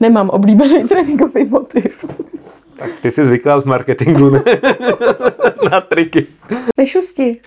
[0.00, 2.04] Nemám oblíbený tréninkový motiv.
[2.76, 4.42] Tak ty jsi zvyklá z marketingu ne?
[5.70, 6.26] na triky.
[6.76, 7.40] Nešusti.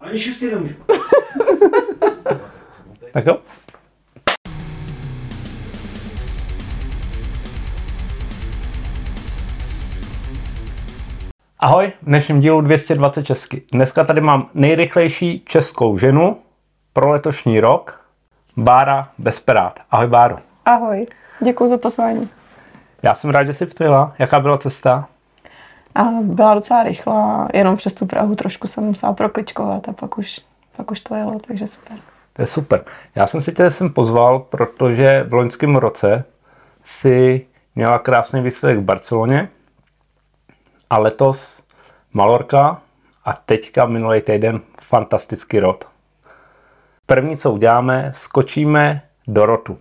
[0.00, 0.74] Ani šustě nemůžu.
[3.12, 3.38] Tak jo.
[11.58, 13.62] Ahoj, v dnešním dílu 220 česky.
[13.72, 16.36] Dneska tady mám nejrychlejší českou ženu
[16.92, 18.00] pro letošní rok,
[18.56, 19.80] Bára Besperát.
[19.90, 20.38] Ahoj Báro.
[20.64, 21.06] Ahoj.
[21.40, 22.30] Děkuji za pozvání.
[23.02, 24.14] Já jsem rád, že jsi přijela.
[24.18, 25.08] Jaká byla cesta?
[25.94, 30.40] A byla docela rychlá, jenom přes tu Prahu trošku jsem musela prokličkovat a pak už,
[30.76, 31.98] pak už to jelo, takže super.
[32.32, 32.84] To je super.
[33.14, 36.24] Já jsem si tě sem pozval, protože v loňském roce
[36.82, 39.48] si měla krásný výsledek v Barceloně
[40.90, 41.62] a letos
[42.12, 42.80] Malorka
[43.24, 45.88] a teďka minulý týden fantastický rod.
[47.06, 49.78] První, co uděláme, skočíme do rotu.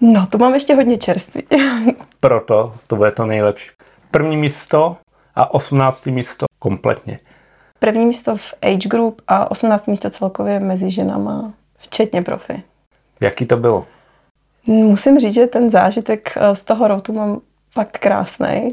[0.00, 1.42] No, to mám ještě hodně čerstvý.
[2.20, 3.70] Proto to bude to nejlepší.
[4.10, 4.96] První místo
[5.34, 6.06] a 18.
[6.06, 7.18] místo kompletně.
[7.78, 12.62] První místo v age group a 18 místo celkově mezi ženama, včetně profi.
[13.20, 13.86] Jaký to bylo?
[14.66, 18.68] Musím říct, že ten zážitek eh, z toho rotu mám fakt krásný.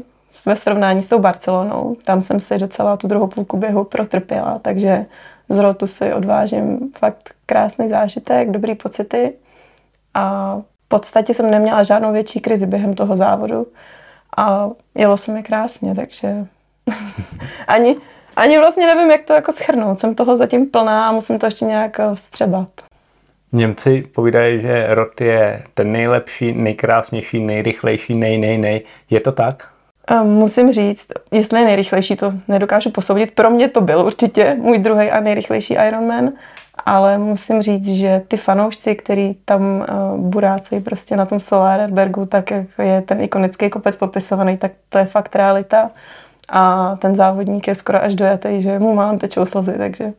[0.46, 5.06] Ve srovnání s tou Barcelonou, tam jsem si docela tu druhou půlku běhu protrpěla, takže
[5.48, 9.32] z rotu si odvážím fakt krásný zážitek, dobrý pocity
[10.14, 10.56] a
[10.88, 13.66] podstatě jsem neměla žádnou větší krizi během toho závodu
[14.36, 16.46] a jelo se mi krásně, takže
[17.68, 17.96] ani,
[18.36, 20.00] ani vlastně nevím, jak to jako schrnout.
[20.00, 22.70] Jsem toho zatím plná a musím to ještě nějak eh, vstřebat.
[23.52, 28.82] Němci povídají, že rod je ten nejlepší, nejkrásnější, nejrychlejší, nej, nej, nej.
[29.10, 29.68] Je to tak?
[30.08, 33.30] A musím říct, jestli je nejrychlejší, to nedokážu posoudit.
[33.34, 36.32] Pro mě to byl určitě můj druhý a nejrychlejší Ironman,
[36.86, 42.50] ale musím říct, že ty fanoušci, který tam uh, burácejí prostě na tom Solarbergu, tak
[42.50, 45.90] jak je ten ikonický kopec popisovaný, tak to je fakt realita.
[46.48, 50.12] A ten závodník je skoro až dojatý, že mu málem tečou slzy, takže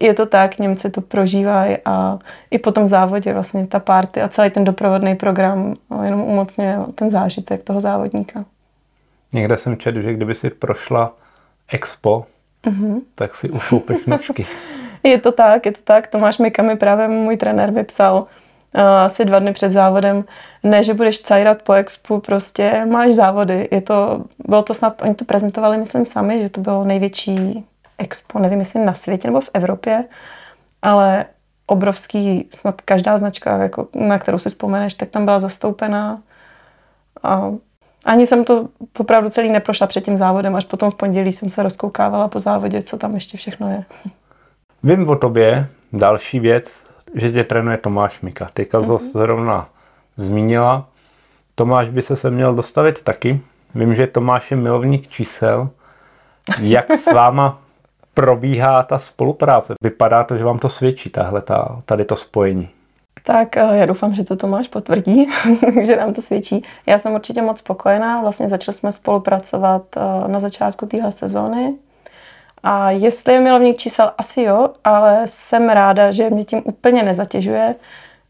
[0.00, 2.18] je to tak, Němci to prožívají a
[2.50, 6.78] i po tom závodě vlastně ta party a celý ten doprovodný program no, jenom umocňuje
[6.94, 8.44] ten zážitek toho závodníka.
[9.32, 11.12] Někde jsem četl, že kdyby si prošla
[11.68, 12.26] Expo,
[12.64, 13.00] mm-hmm.
[13.14, 14.46] tak si ušoupeš nožky.
[15.10, 16.06] je to tak, je to tak.
[16.06, 18.16] Tomáš Mika mi právě můj trenér vypsal
[18.74, 20.24] uh, asi dva dny před závodem,
[20.62, 23.68] ne, že budeš cajrat po expu, prostě máš závody.
[23.70, 27.66] Je to, bylo to snad, oni to prezentovali, myslím sami, že to bylo největší
[27.98, 30.04] expo, nevím, jestli na světě nebo v Evropě,
[30.82, 31.24] ale
[31.66, 36.22] obrovský, snad každá značka, jako, na kterou si vzpomeneš, tak tam byla zastoupená.
[37.22, 37.52] A
[38.04, 41.62] ani jsem to opravdu celý neprošla před tím závodem, až potom v pondělí jsem se
[41.62, 43.84] rozkoukávala po závodě, co tam ještě všechno je.
[44.84, 46.84] Vím o tobě další věc,
[47.14, 48.48] že tě trénuje Tomáš Mika.
[48.54, 48.86] Teďka mm-hmm.
[48.86, 49.68] to zrovna
[50.16, 50.88] zmínila.
[51.54, 53.40] Tomáš by se se měl dostavit taky.
[53.74, 55.68] Vím, že Tomáš je milovník čísel.
[56.60, 57.58] Jak s váma
[58.14, 59.74] probíhá ta spolupráce?
[59.82, 62.68] Vypadá to, že vám to svědčí, tahle, ta, tady to spojení.
[63.24, 65.28] Tak eh, já doufám, že to Tomáš potvrdí,
[65.82, 66.62] že nám to svědčí.
[66.86, 68.20] Já jsem určitě moc spokojená.
[68.20, 71.74] Vlastně začali jsme spolupracovat eh, na začátku téhle sezóny.
[72.62, 77.74] A jestli je milovník čísel, asi jo, ale jsem ráda, že mě tím úplně nezatěžuje.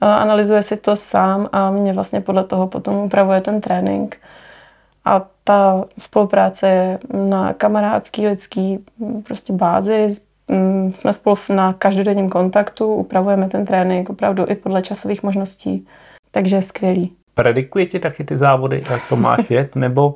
[0.02, 4.16] Eh, analyzuje si to sám a mě vlastně podle toho potom upravuje ten trénink.
[5.04, 10.08] A ta spolupráce je na kamarádský, lidský mm, prostě bázi.
[10.48, 15.86] Mm, jsme spolu na každodenním kontaktu, upravujeme ten trénink opravdu i podle časových možností,
[16.30, 17.12] takže je skvělý.
[17.34, 20.14] Predikuje ti taky ty závody, jak to máš jet, nebo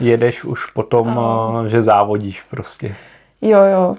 [0.00, 2.94] jedeš už potom, uh, že závodíš prostě?
[3.42, 3.96] Jo, jo,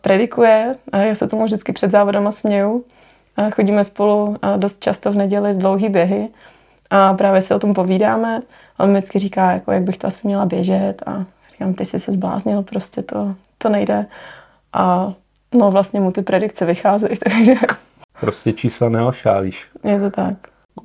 [0.00, 0.74] predikuje.
[0.92, 2.84] Já se tomu vždycky před závodama směju.
[3.54, 6.28] Chodíme spolu dost často v neděli dlouhý běhy
[6.90, 8.42] a právě si o tom povídáme.
[8.78, 12.00] On mi vždycky říká, jako, jak bych to asi měla běžet a říkám, ty jsi
[12.00, 14.06] se zbláznil, prostě to, to nejde.
[14.72, 15.12] A
[15.54, 17.54] no vlastně mu ty predikce vycházejí, takže...
[18.20, 19.66] Prostě čísla neošálíš.
[19.84, 20.34] Je to tak.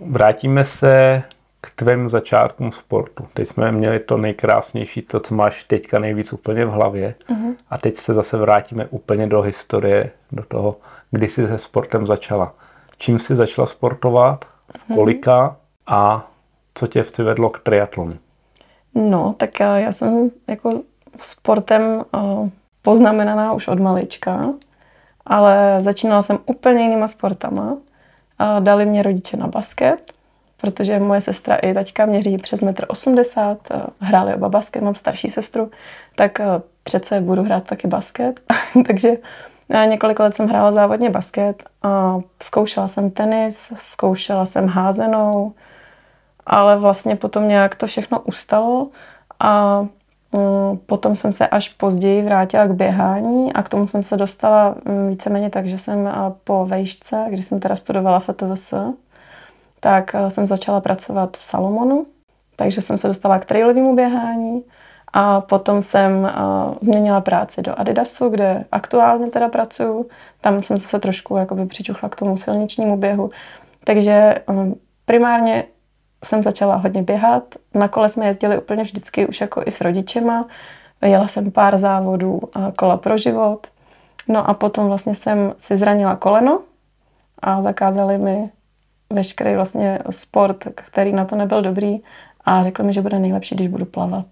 [0.02, 1.24] Vrátíme se
[1.62, 3.28] k tvým začátkům sportu.
[3.34, 7.16] Teď jsme měli to nejkrásnější, to, co máš teďka nejvíc úplně v hlavě.
[7.30, 7.56] Uh-huh.
[7.70, 10.76] A teď se zase vrátíme úplně do historie, do toho,
[11.12, 12.54] kdy jsi se sportem začala.
[12.98, 14.96] Čím jsi začala sportovat, uh-huh.
[14.96, 15.56] kolika
[15.88, 16.32] a
[16.74, 18.18] co tě přivedlo k triatlonu?
[18.96, 20.82] No, tak já jsem jako
[21.18, 22.06] sportem
[22.82, 24.54] poznamenaná už od malička,
[25.26, 27.78] ale začínala jsem úplně jinýma sportama.
[28.60, 30.14] Dali mě rodiče na basket,
[30.62, 35.72] protože moje sestra i taťka měří přes 1,80 m, hráli oba basket, mám starší sestru,
[36.16, 36.42] tak
[36.84, 38.40] přece budu hrát taky basket.
[38.88, 39.12] Takže
[39.86, 45.54] několik let jsem hrála závodně basket a zkoušela jsem tenis, zkoušela jsem házenou,
[46.46, 48.90] ale vlastně potom nějak to všechno ustalo
[49.40, 49.82] a
[50.32, 54.76] mm, potom jsem se až později vrátila k běhání a k tomu jsem se dostala
[54.86, 56.10] mm, víceméně tak, že jsem
[56.44, 58.74] po vejšce, když jsem teda studovala FTVS,
[59.80, 62.06] tak jsem začala pracovat v Salomonu,
[62.56, 64.64] takže jsem se dostala k trailovému běhání
[65.14, 66.30] a potom jsem uh,
[66.82, 70.10] změnila práci do Adidasu, kde aktuálně teda pracuju.
[70.42, 73.32] Tam jsem se trošku jakoby přičuchla k tomu silničnímu běhu.
[73.84, 75.64] Takže um, primárně
[76.26, 77.44] jsem začala hodně běhat.
[77.74, 80.48] Na kole jsme jezdili úplně vždycky už jako i s rodičema.
[81.02, 83.68] Jela jsem pár závodů uh, kola pro život.
[84.28, 86.60] No a potom vlastně jsem si zranila koleno
[87.42, 88.50] a zakázali mi
[89.10, 92.00] veškerý vlastně sport, který na to nebyl dobrý
[92.46, 94.26] a řekli mi, že bude nejlepší, když budu plavat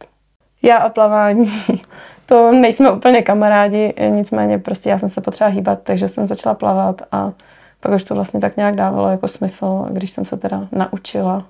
[0.61, 1.51] já a plavání,
[2.25, 7.01] to nejsme úplně kamarádi, nicméně prostě já jsem se potřeba hýbat, takže jsem začala plavat
[7.11, 7.31] a
[7.79, 11.45] pak už to vlastně tak nějak dávalo jako smysl, když jsem se teda naučila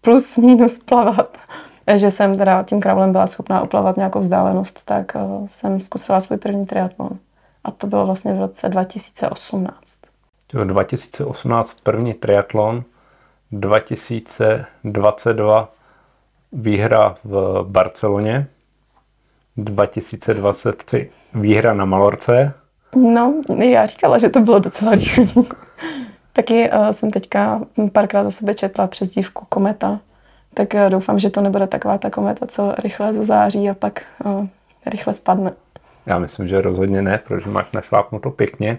[0.00, 1.38] plus minus plavat,
[1.94, 6.38] že jsem teda tím kravlem byla schopná oplavat nějakou vzdálenost, tak eh, jsem zkusila svůj
[6.38, 7.10] první triatlon.
[7.64, 10.05] A to bylo vlastně v roce 2018.
[10.52, 12.84] 2018 první triatlon,
[13.52, 15.72] 2022
[16.52, 18.46] výhra v Barceloně,
[19.56, 22.52] 2023 výhra na Malorce.
[22.96, 23.34] No,
[23.64, 25.32] já říkala, že to bylo docela rychlý.
[26.32, 27.60] Taky uh, jsem teďka
[27.92, 30.00] párkrát o sobě četla přes dívku Kometa,
[30.54, 34.46] tak uh, doufám, že to nebude taková ta kometa, co rychle září a pak uh,
[34.86, 35.52] rychle spadne.
[36.06, 38.78] Já myslím, že rozhodně ne, protože máš našlápnuto pěkně.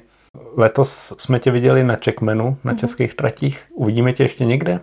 [0.55, 2.77] Letos jsme tě viděli na Checkmanu, na mm-hmm.
[2.77, 3.65] českých tratích.
[3.73, 4.79] Uvidíme tě ještě někde?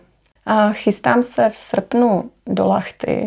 [0.46, 3.26] A chystám se v srpnu do Lachty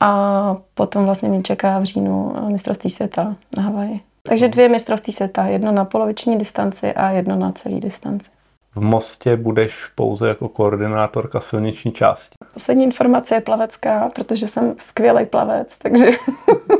[0.00, 4.00] a potom vlastně mě čeká v říjnu mistrovství světa na Havaji.
[4.22, 8.30] Takže dvě mistrovství světa, jedno na poloviční distanci a jedno na celý distanci.
[8.74, 12.34] V Mostě budeš pouze jako koordinátorka silniční části.
[12.54, 16.06] Poslední informace je plavecká, protože jsem skvělý plavec, takže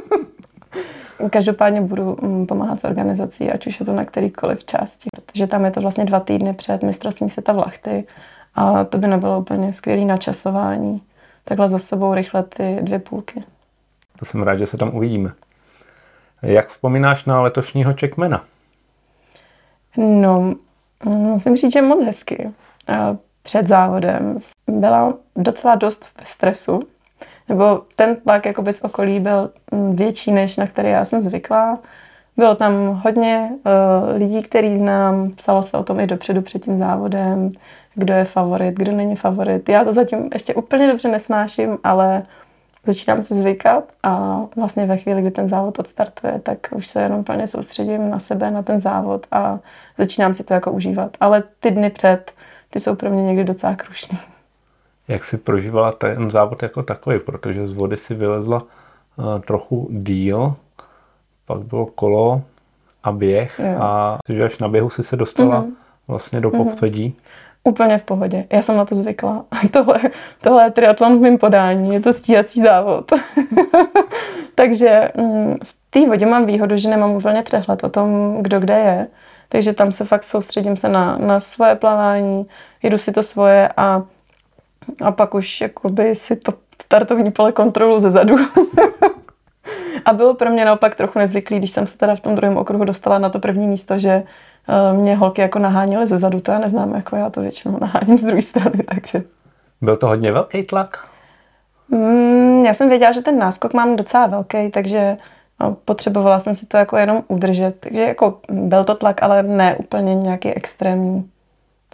[1.30, 5.64] každopádně budu mm, pomáhat s organizací, ať už je to na kterýkoliv části, protože tam
[5.64, 8.06] je to vlastně dva týdny před mistrovstvím světa v Lachty
[8.54, 11.02] a to by nebylo úplně skvělé načasování.
[11.44, 13.44] Takhle za sebou rychle ty dvě půlky.
[14.18, 15.32] To jsem rád, že se tam uvidíme.
[16.42, 18.44] Jak vzpomínáš na letošního Checkmana?
[19.96, 20.54] No,
[21.04, 22.50] musím říct, že moc hezky.
[23.42, 26.80] Před závodem byla docela dost v stresu,
[27.50, 29.50] nebo ten tlak jakoby z okolí byl
[29.92, 31.78] větší, než na který já jsem zvyklá.
[32.36, 36.78] Bylo tam hodně uh, lidí, který znám, psalo se o tom i dopředu před tím
[36.78, 37.52] závodem
[37.94, 39.68] kdo je favorit, kdo není favorit.
[39.68, 42.22] Já to zatím ještě úplně dobře nesnáším, ale
[42.86, 47.24] začínám se zvykat a vlastně ve chvíli, kdy ten závod odstartuje, tak už se jenom
[47.24, 49.58] plně soustředím na sebe, na ten závod a
[49.98, 51.16] začínám si to jako užívat.
[51.20, 52.32] Ale ty dny před,
[52.70, 54.18] ty jsou pro mě někdy docela krušní.
[55.10, 60.54] Jak si prožívala ten závod jako takový, protože z vody si vylezla uh, trochu díl,
[61.46, 62.42] pak bylo kolo
[63.02, 63.82] a běh jo.
[63.82, 65.72] a že až na běhu si se dostala mm-hmm.
[66.08, 67.08] vlastně do popředí.
[67.08, 67.40] Mm-hmm.
[67.64, 68.46] Úplně v pohodě.
[68.52, 69.44] Já jsem na to zvykla.
[69.70, 70.00] Tohle,
[70.40, 73.12] tohle je triatlon v mém podání, je to stíhací závod.
[74.54, 78.74] Takže mm, v té vodě mám výhodu, že nemám úplně přehled o tom, kdo kde
[78.74, 79.06] je.
[79.48, 82.46] Takže tam se fakt soustředím se na, na svoje plavání,
[82.82, 84.02] jedu si to svoje a,
[85.02, 88.36] a pak už jakoby si to startovní pole kontrolu ze zadu.
[90.04, 92.84] a bylo pro mě naopak trochu nezvyklý, když jsem se teda v tom druhém okruhu
[92.84, 94.22] dostala na to první místo, že
[94.70, 98.18] Eh, mě holky jako naháněly ze zadu, to já neznám, jako já to většinou naháním
[98.18, 99.22] z druhé strany, takže.
[99.80, 101.06] Byl to hodně velký tlak?
[101.88, 105.16] Mm, já jsem věděla, že ten náskok mám docela velký, takže
[105.60, 107.76] no, potřebovala jsem si to jako jenom udržet.
[107.80, 111.30] Takže jako byl to tlak, ale ne úplně nějaký extrémní.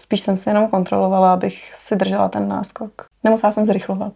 [0.01, 2.91] Spíš jsem si jenom kontrolovala, abych si držela ten náskok.
[3.25, 4.13] Nemusela jsem zrychlovat.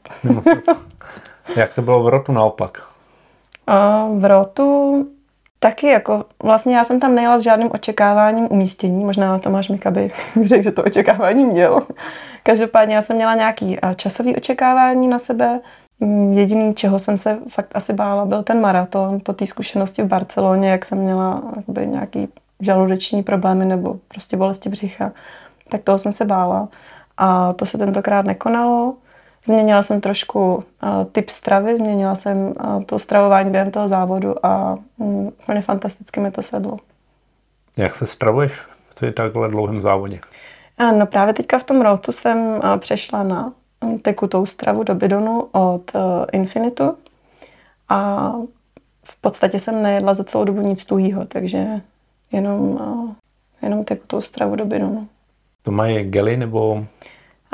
[1.56, 2.82] Jak to bylo v rotu naopak?
[3.66, 5.06] A v rotu
[5.58, 10.10] taky jako, vlastně já jsem tam nejela s žádným očekáváním umístění, možná Tomáš Mika by
[10.42, 11.82] řekl, že to očekávání měl.
[12.42, 15.60] Každopádně já jsem měla nějaký časový očekávání na sebe.
[16.00, 20.06] Mm, jediný, čeho jsem se fakt asi bála, byl ten maraton po té zkušenosti v
[20.06, 21.42] Barceloně, jak jsem měla
[21.84, 22.28] nějaký
[22.60, 25.12] žaludeční problémy nebo prostě bolesti břicha.
[25.70, 26.68] Tak toho jsem se bála.
[27.16, 28.94] A to se tentokrát nekonalo.
[29.44, 30.62] Změnila jsem trošku uh,
[31.12, 36.30] typ stravy, změnila jsem uh, to stravování během toho závodu a um, úplně fantasticky mi
[36.30, 36.78] to sedlo.
[37.76, 38.52] Jak se stravuješ
[38.88, 40.20] v takhle dlouhém závodě?
[40.98, 43.52] No právě teďka v tom routu jsem uh, přešla na
[44.02, 46.00] tekutou stravu do bidonu od uh,
[46.32, 46.96] Infinitu
[47.88, 48.30] a
[49.04, 51.80] v podstatě jsem nejedla za celou dobu nic tuhýho, takže
[52.32, 53.10] jenom, uh,
[53.62, 55.08] jenom tekutou stravu do bidonu.
[55.62, 56.86] To mají gely nebo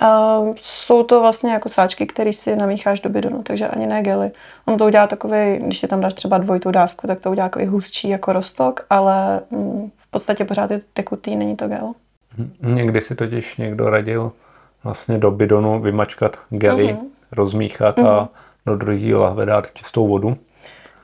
[0.02, 4.30] Uh, jsou to vlastně jako sáčky, které si namícháš do bidonu, takže ani ne gely.
[4.64, 7.66] On to udělá takový, když si tam dáš třeba dvojitou dávku, tak to udělá takový
[7.66, 11.92] hustší jako rostok, ale mm, v podstatě pořád je to tekutý, není to gel.
[12.62, 14.32] Někdy si totiž někdo radil
[14.84, 17.06] vlastně do bidonu vymačkat gely, uh-huh.
[17.32, 18.08] rozmíchat uh-huh.
[18.08, 18.28] a
[18.66, 20.36] do druhého lahve dát čistou vodu.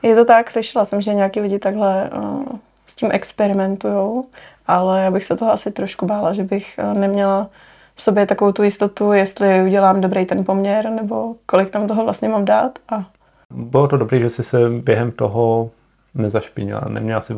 [0.01, 2.43] Je to tak, slyšela jsem, že nějaký lidi takhle uh,
[2.87, 4.23] s tím experimentují,
[4.67, 7.49] ale já bych se toho asi trošku bála, že bych uh, neměla
[7.95, 12.29] v sobě takovou tu jistotu, jestli udělám dobrý ten poměr, nebo kolik tam toho vlastně
[12.29, 12.79] mám dát.
[12.89, 13.05] A...
[13.51, 15.69] Bylo to dobré, že jsi se během toho
[16.13, 17.33] nezašpinila, neměla si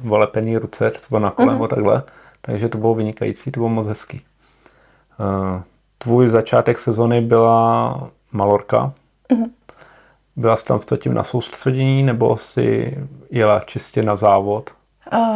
[0.00, 1.68] volepený ruce, třeba na kolem uh-huh.
[1.68, 2.02] takhle,
[2.40, 4.24] takže to bylo vynikající, to bylo moc hezký.
[5.20, 5.60] Uh,
[5.98, 8.92] tvůj začátek sezony byla Malorka.
[9.30, 9.50] Uh-huh.
[10.36, 12.98] Byla jsi tam v tím na soustředění, nebo si
[13.30, 14.70] jela čistě na závod?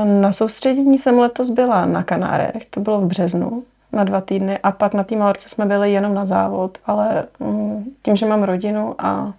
[0.04, 3.62] Na soustředění jsem letos byla na Kanárech, to bylo v březnu
[3.92, 7.84] na dva týdny a pak na té Malorce jsme byli jenom na závod, ale mm,
[8.02, 9.32] tím, že mám rodinu a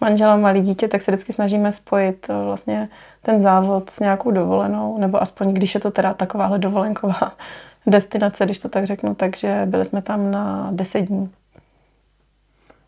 [0.00, 2.88] manžela malý dítě, tak se vždycky snažíme spojit eh, vlastně
[3.22, 7.32] ten závod s nějakou dovolenou, nebo aspoň když je to teda takováhle dovolenková
[7.86, 11.30] destinace, když to tak řeknu, takže byli jsme tam na deset dní.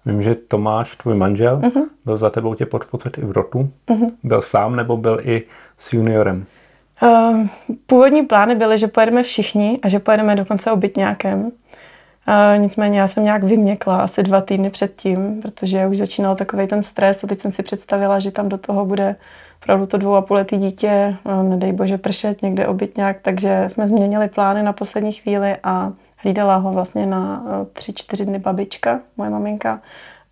[0.06, 1.86] Vím, že Tomáš, tvůj manžel, uh-huh.
[2.04, 3.70] byl za tebou tě podpocet i v rotu.
[3.88, 4.10] Uh-huh.
[4.22, 5.42] Byl sám nebo byl i
[5.78, 6.46] s juniorem?
[7.02, 7.46] Uh,
[7.86, 11.40] původní plány byly, že pojedeme všichni a že pojedeme dokonce o nějakém.
[11.40, 11.52] Uh,
[12.56, 17.24] nicméně já jsem nějak vyměkla asi dva týdny předtím, protože už začínal takový ten stres
[17.24, 19.16] a teď jsem si představila, že tam do toho bude
[19.62, 23.86] opravdu to dvou a půl letý dítě, uh, nedej bože pršet někde nějak, takže jsme
[23.86, 29.30] změnili plány na poslední chvíli a hlídala ho vlastně na tři, čtyři dny babička, moje
[29.30, 29.80] maminka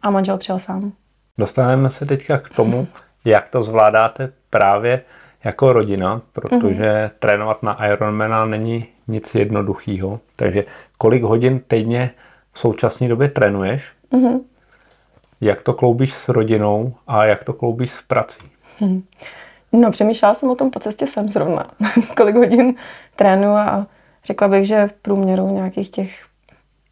[0.03, 0.93] a manžel přijel sám.
[1.39, 2.87] Dostaneme se teďka k tomu,
[3.25, 5.03] jak to zvládáte právě
[5.47, 7.11] jako rodina, protože mm-hmm.
[7.19, 10.21] trénovat na Ironmana není nic jednoduchého.
[10.37, 10.65] Takže
[10.99, 12.11] kolik hodin týdně
[12.53, 13.85] v současné době trénuješ?
[14.13, 14.41] Mm-hmm.
[15.41, 18.41] Jak to kloubíš s rodinou a jak to kloubíš s prací?
[18.81, 19.03] Mm.
[19.73, 21.71] No, přemýšlela jsem o tom po cestě sem zrovna.
[22.17, 22.75] kolik hodin
[23.17, 23.87] trénu a
[24.25, 26.25] řekla bych, že v průměru nějakých těch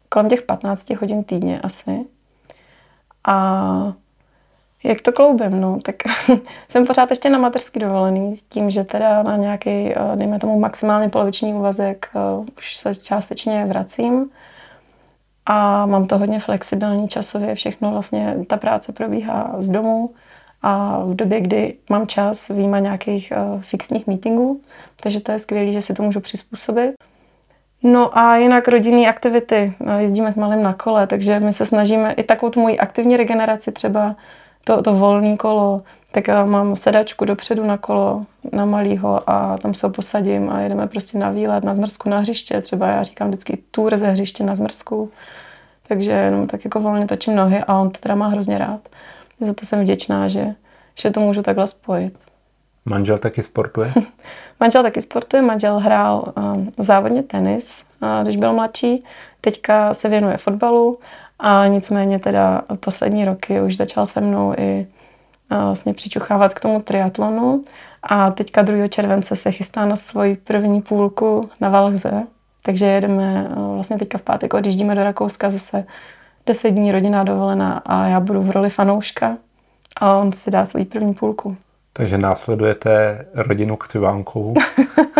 [0.09, 2.05] kolem těch 15 hodin týdně asi.
[3.27, 3.93] A
[4.85, 5.95] jak to kloubím, no, tak
[6.67, 10.59] jsem pořád ještě na mateřský dovolený s tím, že teda na nějaký, eh, dejme tomu
[10.59, 12.19] maximálně poloviční úvazek eh,
[12.57, 14.29] už se částečně vracím
[15.45, 20.13] a mám to hodně flexibilní časově, všechno vlastně, ta práce probíhá z domu
[20.61, 24.61] a v době, kdy mám čas, výjima nějakých uh, fixních meetingů,
[25.03, 26.95] takže to je skvělé, že si to můžu přizpůsobit.
[27.83, 29.73] No a jinak rodinné aktivity.
[29.97, 33.71] Jezdíme s malým na kole, takže my se snažíme i takovou tu moji aktivní regeneraci
[33.71, 34.15] třeba
[34.65, 35.81] to, to volné kolo,
[36.11, 40.59] tak já mám sedačku dopředu na kolo, na malýho a tam se ho posadím a
[40.59, 42.61] jedeme prostě na výlet, na zmrzku, na hřiště.
[42.61, 45.11] Třeba já říkám vždycky tour ze hřiště na zmrzku.
[45.87, 48.79] Takže jenom tak jako volně točím nohy a on to teda má hrozně rád.
[49.39, 50.45] Za to jsem vděčná, že,
[50.95, 52.17] že to můžu takhle spojit.
[52.85, 53.93] Manžel taky sportuje?
[54.59, 59.03] manžel taky sportuje, manžel hrál um, závodně tenis, uh, když byl mladší.
[59.41, 60.99] Teďka se věnuje fotbalu
[61.39, 64.87] a nicméně teda poslední roky už začal se mnou i
[65.49, 67.63] vlastně přičuchávat k tomu triatlonu
[68.03, 68.87] a teďka 2.
[68.87, 72.23] července se chystá na svoji první půlku na Valhze,
[72.63, 75.85] takže jedeme vlastně teďka v pátek odjíždíme do Rakouska zase
[76.45, 79.37] 10 dní rodinná dovolená a já budu v roli fanouška
[79.95, 81.57] a on si dá svoji první půlku.
[81.93, 84.53] Takže následujete rodinu k Civánkovou?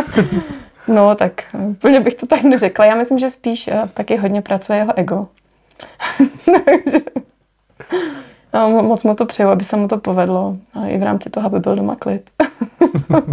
[0.87, 2.85] no tak úplně bych to tak neřekla.
[2.85, 5.27] Já myslím, že spíš taky hodně pracuje jeho ego.
[6.65, 6.99] Takže
[8.55, 10.57] a moc mu to přeju, aby se mu to povedlo.
[10.73, 12.29] A i v rámci toho, aby byl doma klid.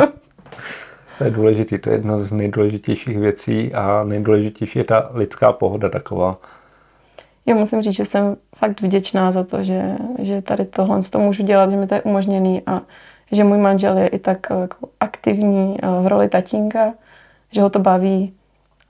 [1.18, 5.88] to je důležité, to je jedna z nejdůležitějších věcí a nejdůležitější je ta lidská pohoda
[5.88, 6.38] taková.
[7.46, 11.42] Já musím říct, že jsem fakt vděčná za to, že, že tady tohle to můžu
[11.42, 12.80] dělat, že mi to je umožněný a
[13.32, 16.94] že můj manžel je i tak jako aktivní v roli tatínka,
[17.50, 18.34] že ho to baví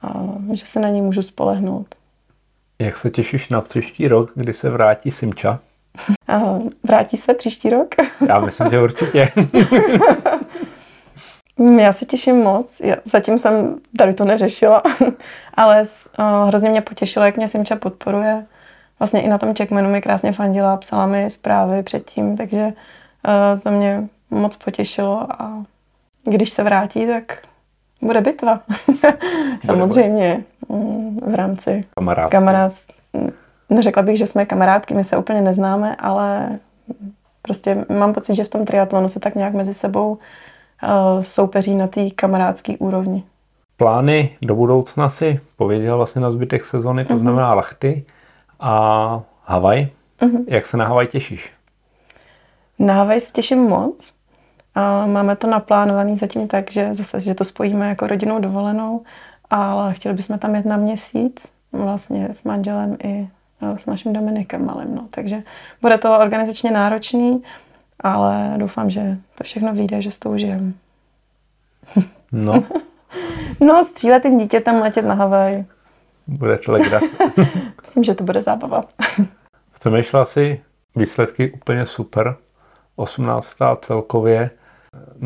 [0.03, 1.95] a že se na něj můžu spolehnout.
[2.83, 5.59] Jak se těšíš na příští rok, kdy se vrátí Simča?
[6.85, 7.95] Vrátí se příští rok?
[8.29, 9.33] Já myslím, že určitě.
[11.79, 12.81] Já se těším moc.
[12.81, 14.83] Já zatím jsem tady to neřešila,
[15.55, 15.83] ale
[16.19, 18.47] uh, hrozně mě potěšilo, jak mě Simča podporuje.
[18.99, 23.71] Vlastně i na tom checkmanu mi krásně fandila, psala mi zprávy předtím, takže uh, to
[23.71, 25.65] mě moc potěšilo a
[26.25, 27.39] když se vrátí, tak
[28.01, 28.61] bude bitva.
[29.65, 30.45] Samozřejmě
[31.27, 32.39] v rámci kamarádství.
[32.39, 32.73] Kamarád,
[33.71, 36.59] neřekla bych, že jsme kamarádky, my se úplně neznáme, ale
[37.43, 40.19] prostě mám pocit, že v tom triatlonu se tak nějak mezi sebou uh,
[41.21, 43.25] soupeří na té kamarádské úrovni.
[43.77, 47.21] Plány do budoucna si pověděl vlastně na zbytek sezony, to mm-hmm.
[47.21, 48.05] znamená lachty.
[48.61, 49.89] A Havaj?
[50.21, 50.45] Mm-hmm.
[50.47, 51.51] Jak se na Havaj těšíš?
[52.79, 54.13] Na Havaj se těším moc.
[54.75, 59.01] A máme to naplánovaný zatím tak, že zase, že to spojíme jako rodinou dovolenou,
[59.53, 63.29] ale chtěli bychom tam jet na měsíc vlastně s manželem i
[63.77, 64.95] s naším Dominikem malým.
[64.95, 65.09] No.
[65.11, 65.43] Takže
[65.83, 67.43] bude to organizačně náročný,
[68.01, 70.75] ale doufám, že to všechno vyjde, že s to užijem.
[72.33, 72.65] No.
[73.61, 75.65] no, s tříletým dítětem letět na Havaj.
[76.27, 77.07] Bude to legrace.
[77.81, 78.85] Myslím, že to bude zábava.
[79.79, 80.61] Přemýšlela si
[80.97, 82.37] výsledky úplně super.
[82.97, 83.57] 18.
[83.81, 84.51] celkově.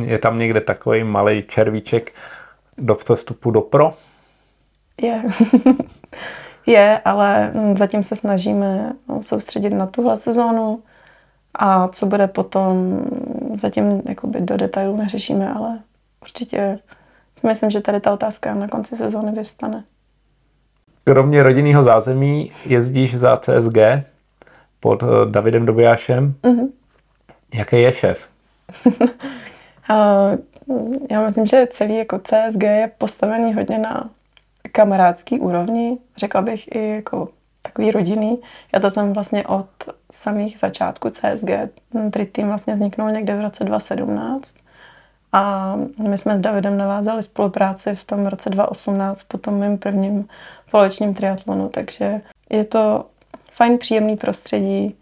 [0.05, 2.13] Je tam někde takový malý červíček
[2.79, 3.93] do přestupu do pro?
[5.03, 5.23] Je.
[6.67, 10.83] je, ale zatím se snažíme soustředit na tuhle sezónu
[11.55, 13.01] a co bude potom,
[13.55, 15.79] zatím jakoby do detailů neřešíme, ale
[16.23, 16.79] určitě
[17.41, 19.85] si myslím, že tady ta otázka na konci sezóny vyvstane.
[21.05, 23.79] Kromě rodinného zázemí jezdíš za CSG
[24.81, 26.35] pod eh, Davidem Dobijášem.
[26.43, 26.69] Mm-hmm.
[27.55, 28.29] Jaký je šéf?
[31.11, 34.11] Já myslím, že celý jako CSG je postavený hodně na
[34.77, 37.29] kamarádský úrovni, řekla bych i jako
[37.63, 38.41] takový rodinný.
[38.75, 39.69] Já to jsem vlastně od
[40.13, 41.51] samých začátků CSG,
[42.11, 44.55] který tým vlastně vzniknul někde v roce 2017.
[45.33, 45.75] A
[46.09, 50.29] my jsme s Davidem navázali spolupráci v tom roce 2018 po tom mým prvním
[50.69, 53.05] společným triatlonu, takže je to
[53.53, 54.95] fajn, příjemný prostředí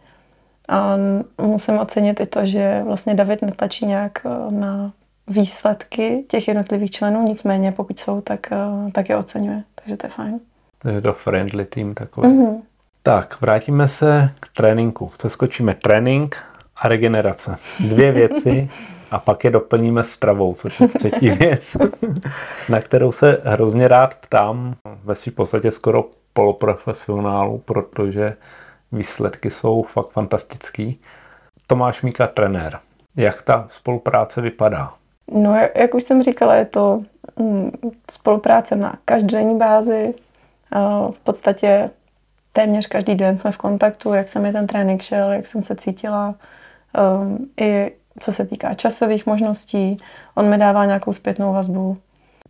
[0.69, 0.97] a
[1.41, 4.93] musím ocenit i to, že vlastně David netlačí nějak eh, na
[5.27, 10.11] výsledky těch jednotlivých členů, nicméně pokud jsou, tak, eh, tak je oceňuje, takže to je
[10.11, 10.41] fajn.
[10.79, 12.29] Takže to friendly tým takový.
[12.29, 12.61] Mm-hmm.
[13.03, 15.11] Tak, vrátíme se k tréninku.
[15.19, 16.37] Přeskočíme trénink
[16.77, 17.57] a regenerace.
[17.81, 18.69] Dvě věci
[19.11, 21.77] a pak je doplníme stravou, což je třetí věc,
[22.69, 28.37] na kterou se hrozně rád ptám ve svým podstatě skoro poloprofesionálu, protože
[28.93, 31.01] výsledky jsou fakt fantastický.
[31.67, 32.79] Tomáš Míka, trenér.
[33.17, 34.95] Jak ta spolupráce vypadá?
[35.33, 37.03] No, jak už jsem říkala, je to
[37.37, 37.71] mm,
[38.11, 40.15] spolupráce na každodenní bázi.
[41.11, 41.91] V podstatě
[42.53, 45.77] téměř každý den jsme v kontaktu, jak se mi ten trénink šel, jak jsem se
[45.77, 46.35] cítila.
[47.23, 49.97] Um, I co se týká časových možností,
[50.35, 51.99] on mi dává nějakou zpětnou vazbu.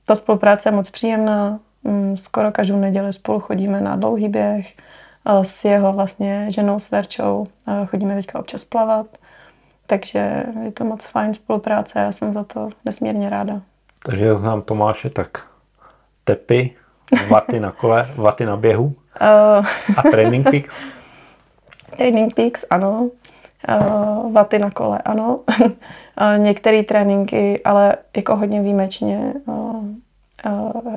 [0.04, 4.74] Ta spolupráce je moc příjemná, mm, skoro každou neděli spolu chodíme na dlouhý běh,
[5.42, 7.46] s jeho vlastně ženou s Verčou
[7.86, 9.06] chodíme teďka občas plavat,
[9.86, 13.60] takže je to moc fajn spolupráce, já jsem za to nesmírně ráda.
[14.04, 15.46] Takže já znám Tomáše tak
[16.24, 16.76] tepy,
[17.28, 19.66] vaty na kole, vaty na běhu uh,
[19.96, 20.74] a Training Peaks.
[21.96, 23.10] Training Peaks, ano.
[23.68, 25.40] Uh, vaty na kole, ano.
[25.60, 25.68] uh,
[26.36, 29.84] některé tréninky, ale jako hodně výjimečně uh,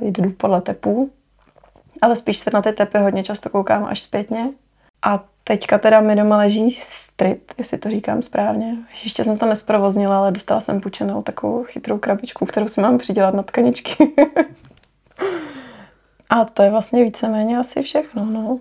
[0.01, 1.09] jdu podle tepů.
[2.01, 4.49] Ale spíš se na ty tepy hodně často koukám až zpětně.
[5.01, 8.77] A teďka teda mi doma leží strit, jestli to říkám správně.
[9.03, 13.33] Ještě jsem to nesprovoznila, ale dostala jsem půjčenou takovou chytrou krabičku, kterou si mám přidělat
[13.33, 14.15] na tkaničky.
[16.29, 18.25] A to je vlastně víceméně asi všechno.
[18.25, 18.59] No.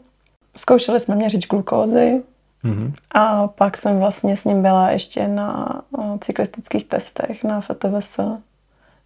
[0.57, 2.23] Zkoušeli jsme měřit glukózy
[2.65, 2.93] mm-hmm.
[3.15, 5.81] a pak jsem vlastně s ním byla ještě na
[6.21, 8.21] cyklistických testech na FTVS,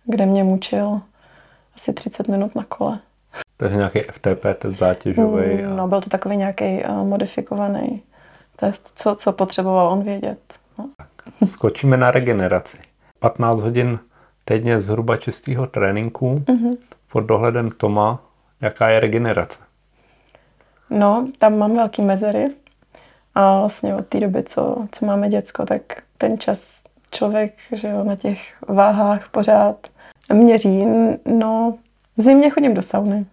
[0.05, 1.01] kde mě mučil
[1.77, 2.99] asi 30 minut na kole.
[3.61, 5.63] Takže nějaký FTP test zátěžový.
[5.63, 5.77] Mm, a...
[5.77, 8.03] No, byl to takový nějaký uh, modifikovaný
[8.57, 10.39] test, co, co potřeboval on vědět.
[10.79, 10.89] No.
[11.47, 12.79] Skočíme na regeneraci.
[13.19, 13.99] 15 hodin
[14.45, 16.77] týdně zhruba čistého tréninku mm-hmm.
[17.13, 18.23] pod dohledem Toma
[18.61, 19.59] Jaká je regenerace?
[20.91, 22.49] No, tam mám velký mezery.
[23.35, 25.83] A vlastně od té doby, co, co máme děcko, tak
[26.19, 29.77] ten čas člověk že jo, na těch váhách pořád
[30.33, 30.87] měří.
[31.25, 31.79] No,
[32.17, 33.27] v zimě chodím do sauny,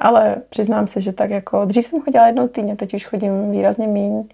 [0.00, 3.86] ale přiznám se, že tak jako dřív jsem chodila jednou týdně, teď už chodím výrazně
[3.86, 4.28] míň.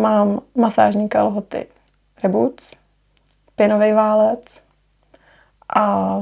[0.00, 1.66] Mám masážní kalhoty
[2.22, 2.76] Reboots,
[3.56, 4.64] pěnový válec
[5.76, 6.14] a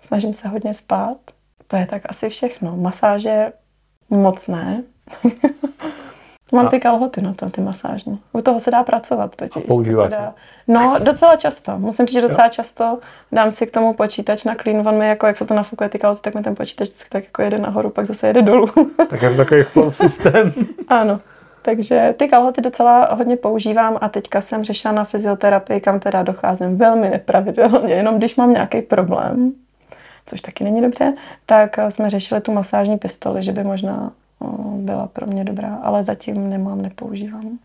[0.00, 1.16] snažím se hodně spát.
[1.66, 2.76] To je tak asi všechno.
[2.76, 3.52] Masáže
[4.10, 4.82] moc ne.
[6.52, 8.20] Mám ty kalhoty na to, ty masážní.
[8.32, 9.64] U toho se dá pracovat totiž.
[10.04, 10.34] A dá...
[10.68, 11.78] No, docela často.
[11.78, 12.50] Musím říct, že docela jo.
[12.50, 12.98] často
[13.32, 14.88] dám si k tomu počítač na clean.
[14.88, 17.24] On mi jako, jak se to nafukuje ty kalhoty, tak mi ten počítač vždycky tak
[17.24, 18.66] jako jede nahoru, pak zase jede dolů.
[19.08, 20.52] tak je takový flow systém.
[20.88, 21.20] ano.
[21.62, 26.78] Takže ty kalhoty docela hodně používám a teďka jsem řešila na fyzioterapii, kam teda docházím
[26.78, 29.52] velmi nepravidelně, jenom když mám nějaký problém
[30.26, 31.12] což taky není dobře,
[31.46, 34.12] tak eh, jsme řešili tu masážní pistoli, že by možná
[34.76, 37.58] byla pro mě dobrá, ale zatím nemám, nepoužívám.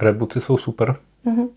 [0.00, 0.96] Rebuty jsou super.
[1.26, 1.48] Mm-hmm.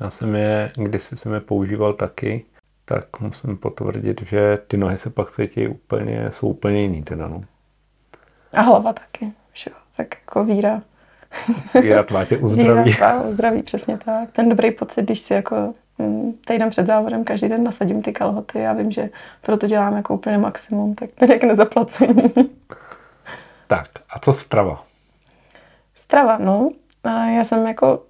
[0.00, 2.44] Já jsem je, když jsem je používal taky,
[2.84, 7.42] tak musím potvrdit, že ty nohy se pak cítí úplně, jsou úplně jiný teda, no.
[8.52, 9.76] A hlava taky, že jo.
[9.96, 10.82] tak jako víra.
[11.82, 12.90] Víra tvá tě uzdraví.
[12.90, 14.30] Víra tvá uzdraví, přesně tak.
[14.32, 18.66] Ten dobrý pocit, když si jako mm, týden před závodem každý den nasadím ty kalhoty
[18.66, 22.22] a vím, že proto dělám jako úplně maximum, tak ten jak nezaplacení.
[23.68, 24.84] Tak, a co strava?
[25.94, 26.70] Strava, no.
[27.04, 28.02] A já jsem jako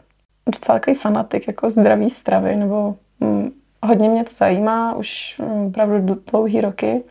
[0.47, 2.95] docela takový fanatik jako zdraví stravy, nebo
[3.25, 3.51] hm,
[3.83, 7.03] hodně mě to zajímá už hm, opravdu dlouhý roky.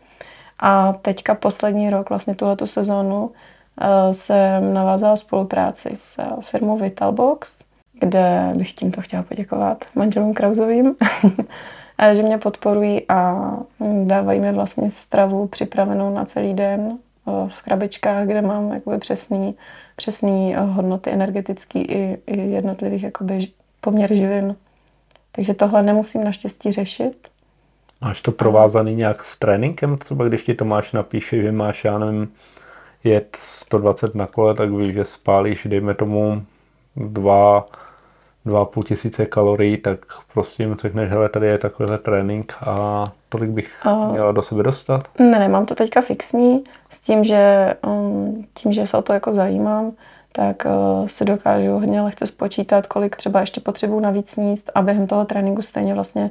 [0.59, 3.31] A teďka poslední rok, vlastně tuhletu sezónu, uh,
[4.11, 10.95] jsem navázala spolupráci s uh, firmou Vitalbox, kde bych tímto chtěla poděkovat manželům Krauzovým,
[12.13, 13.33] že mě podporují a
[13.79, 16.97] hm, dávají mi vlastně stravu připravenou na celý den
[17.47, 19.55] v krabičkách, kde mám jakoby přesný,
[19.95, 23.47] přesný hodnoty energetický i, i jednotlivých jakoby
[23.81, 24.55] poměr živin.
[25.31, 27.27] Takže tohle nemusím naštěstí řešit.
[28.01, 29.97] Máš to provázaný nějak s tréninkem?
[29.97, 32.31] Třeba když ti Tomáš napíše, že máš, já nevím,
[33.03, 36.43] jet 120 na kole, tak víš, že spálíš, dejme tomu,
[36.95, 37.65] dva,
[38.47, 39.99] dva půl tisíce kalorií, tak
[40.33, 44.63] prostě jim řekneš, hele, tady je takovýhle trénink a tolik bych uh, měla do sebe
[44.63, 45.07] dostat?
[45.19, 49.33] Ne, nemám to teďka fixní, s tím, že um, tím, že se o to jako
[49.33, 49.91] zajímám,
[50.31, 55.07] tak uh, si dokážu hodně lehce spočítat, kolik třeba ještě potřebuji navíc sníst a během
[55.07, 56.29] toho tréninku stejně vlastně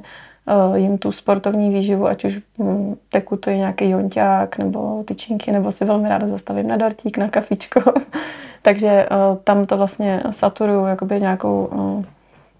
[0.75, 5.71] jim tu sportovní výživu, ať už um, teku to je nějaký jonťák nebo tyčinky, nebo
[5.71, 7.81] si velmi ráda zastavím na dortík, na kafičko.
[8.61, 12.05] Takže uh, tam to vlastně saturuju jakoby nějakou uh,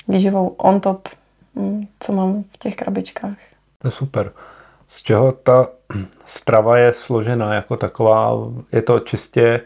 [0.08, 1.08] výživou on top,
[1.56, 3.38] um, co mám v těch krabičkách.
[3.84, 4.32] Je super.
[4.88, 5.68] Z čeho ta
[6.26, 8.34] strava je složená jako taková?
[8.72, 9.62] Je to čistě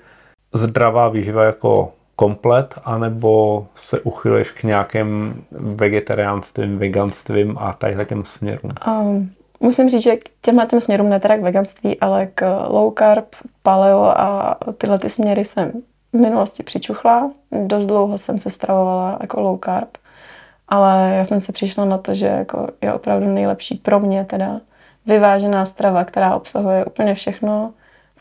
[0.53, 8.71] zdravá výživa jako komplet, anebo se uchyluješ k nějakým vegetariánstvím, veganstvím a tadyhle těm směrům?
[8.87, 12.93] Um, musím říct, že k těmhle těm směrům ne teda k veganství, ale k low
[12.97, 13.25] carb,
[13.63, 15.71] paleo a tyhle ty směry jsem
[16.13, 17.31] v minulosti přičuchla.
[17.65, 19.89] Dost dlouho jsem se stravovala jako low carb,
[20.67, 24.59] ale já jsem se přišla na to, že jako je opravdu nejlepší pro mě teda
[25.05, 27.73] vyvážená strava, která obsahuje úplně všechno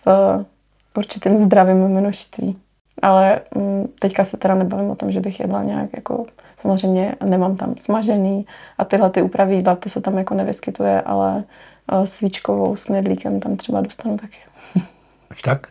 [0.05, 0.45] v
[0.97, 2.59] určitém zdravém množství.
[3.03, 7.57] Ale mm, teďka se teda nebavím o tom, že bych jedla nějak jako, samozřejmě nemám
[7.57, 8.47] tam smažený
[8.79, 11.45] a tyhle ty úpravy jídla, to se tam jako nevyskytuje, ale
[12.05, 14.39] svíčkovou s knedlíkem tam třeba dostanu taky.
[15.31, 15.67] Až tak?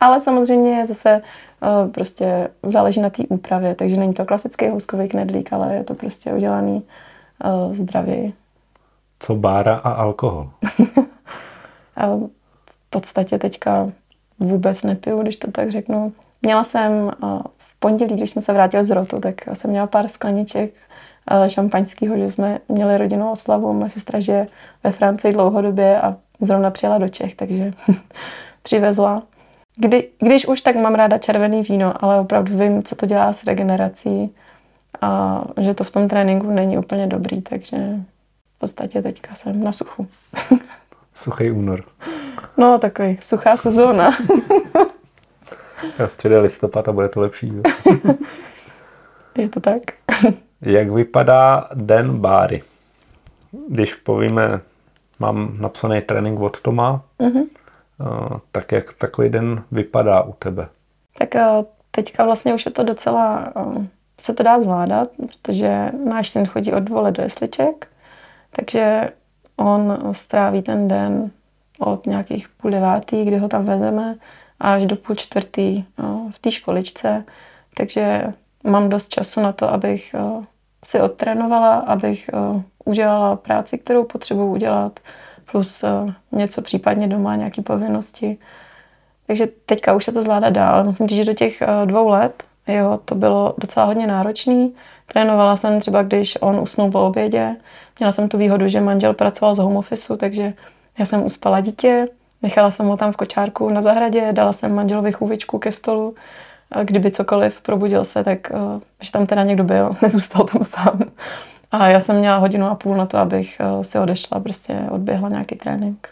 [0.00, 1.22] Ale samozřejmě zase e,
[1.88, 6.32] prostě záleží na té úpravě, takže není to klasický houskový knedlík, ale je to prostě
[6.32, 6.82] udělaný
[7.44, 8.32] e, zdravě.
[9.18, 10.50] Co bára a alkohol?
[12.66, 13.90] v podstatě teďka
[14.38, 16.12] vůbec nepiju, když to tak řeknu.
[16.44, 17.10] Měla jsem
[17.58, 20.70] v pondělí, když jsme se vrátili z rotu, tak jsem měla pár skleniček
[21.48, 23.72] šampaňského, že jsme měli rodinnou oslavu.
[23.72, 24.48] Moje sestra žije
[24.84, 27.72] ve Francii dlouhodobě a zrovna přijela do Čech, takže
[28.62, 29.22] přivezla.
[29.76, 33.44] Kdy, když už, tak mám ráda červený víno, ale opravdu vím, co to dělá s
[33.44, 34.34] regenerací
[35.00, 37.78] a že to v tom tréninku není úplně dobrý, takže
[38.56, 40.06] v podstatě teďka jsem na suchu.
[41.14, 41.84] Suchý únor.
[42.56, 44.10] No, takový suchá sezóna.
[46.16, 47.48] Přijde listopad a bude to lepší.
[47.48, 47.62] Jo?
[49.38, 49.82] Je to tak.
[50.60, 52.62] Jak vypadá den báry?
[53.68, 54.60] Když povíme,
[55.18, 57.44] mám napsaný trénink od Toma, mm-hmm.
[58.52, 60.68] tak jak takový den vypadá u tebe?
[61.18, 63.86] Tak eh, teďka vlastně už je to docela, eh,
[64.20, 67.88] se to dá zvládat, protože náš syn chodí od dvole do jesliček,
[68.50, 69.12] takže
[69.56, 71.30] on stráví ten den
[71.78, 74.16] od nějakých půl devátý, kdy ho tam vezeme,
[74.60, 77.24] až do půl čtvrtý no, v té školičce.
[77.76, 78.24] Takže
[78.64, 80.44] mám dost času na to, abych uh,
[80.84, 85.00] si odtrénovala, abych uh, udělala práci, kterou potřebuji udělat,
[85.52, 88.38] plus uh, něco případně doma, nějaké povinnosti.
[89.26, 93.00] Takže teďka už se to zvládá dál, musím říct, že do těch dvou let jo,
[93.04, 94.74] to bylo docela hodně náročný.
[95.06, 97.56] Trénovala jsem třeba, když on usnul po obědě.
[97.98, 100.52] Měla jsem tu výhodu, že manžel pracoval z home office, takže
[100.98, 102.08] já jsem uspala dítě,
[102.44, 106.14] nechala jsem ho tam v kočárku na zahradě, dala jsem manželovi chůvičku ke stolu.
[106.72, 111.00] A kdyby cokoliv probudil se, tak uh, že tam teda někdo byl, nezůstal tam sám.
[111.72, 115.28] A já jsem měla hodinu a půl na to, abych uh, si odešla, prostě odběhla
[115.28, 116.08] nějaký trénink.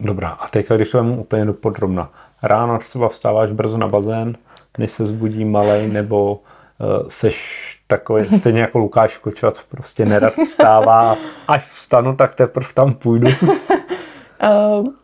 [0.00, 2.10] Dobrá, a teďka, když to vemu úplně do podrobna.
[2.42, 4.36] Ráno třeba vstáváš brzo na bazén,
[4.78, 11.16] než se zbudí malej, nebo uh, seš takový, stejně jako Lukáš Kočovat, prostě nerad vstává.
[11.48, 13.28] Až vstanu, tak teprve tam půjdu.
[13.42, 14.88] uh,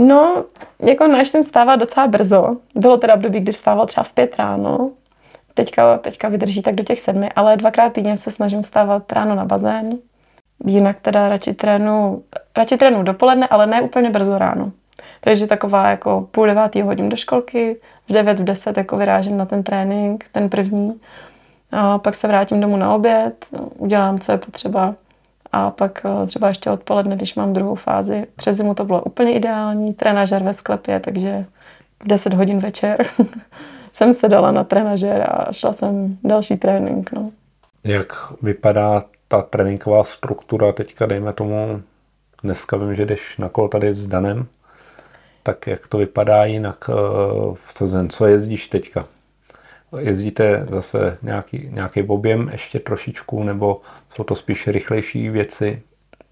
[0.00, 0.44] no,
[0.80, 2.56] jako náš jsem stává docela brzo.
[2.74, 4.90] Bylo teda období, kdy vstával třeba v pět ráno.
[5.54, 9.44] Teďka, teďka vydrží tak do těch sedmi, ale dvakrát týdně se snažím vstávat ráno na
[9.44, 9.98] bazén.
[10.64, 12.22] Jinak teda radši trénu,
[12.56, 14.72] radši trénu dopoledne, ale ne úplně brzo ráno.
[15.20, 17.76] Takže taková jako půl devátý hodím do školky,
[18.08, 21.00] v devět, v deset jako vyrážím na ten trénink, ten první.
[21.72, 23.46] A pak se vrátím domů na oběd,
[23.78, 24.94] udělám, co je potřeba.
[25.52, 28.26] A pak eh, třeba ještě odpoledne, když mám druhou fázi.
[28.36, 31.44] Přes zimu to bylo úplně ideální, trenažer ve sklepě, takže
[32.04, 33.06] v 10 hodin večer
[33.92, 37.12] jsem se dala na trenažer a šla jsem další trénink.
[37.12, 37.30] No.
[37.84, 41.82] Jak vypadá ta tréninková struktura teďka, dejme tomu,
[42.42, 44.46] dneska vím, že jdeš na kolo tady s Danem,
[45.42, 46.92] tak jak to vypadá jinak eh,
[47.66, 48.08] v sezóně?
[48.08, 49.04] Co jezdíš teďka?
[49.98, 53.80] Jezdíte zase nějaký, nějaký objem ještě trošičku, nebo
[54.14, 55.82] jsou to spíš rychlejší věci?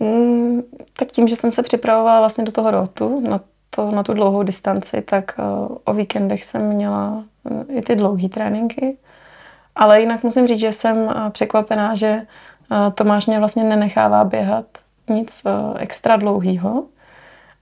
[0.01, 0.63] Mm,
[0.99, 4.43] tak tím, že jsem se připravovala vlastně do toho rotu, na, to, na tu dlouhou
[4.43, 8.97] distanci, tak uh, o víkendech jsem měla uh, i ty dlouhé tréninky.
[9.77, 12.23] Ale jinak musím říct, že jsem uh, překvapená, že
[12.95, 14.65] Tomáš mě vlastně nenechává běhat
[15.11, 16.85] nic extra dlouhýho.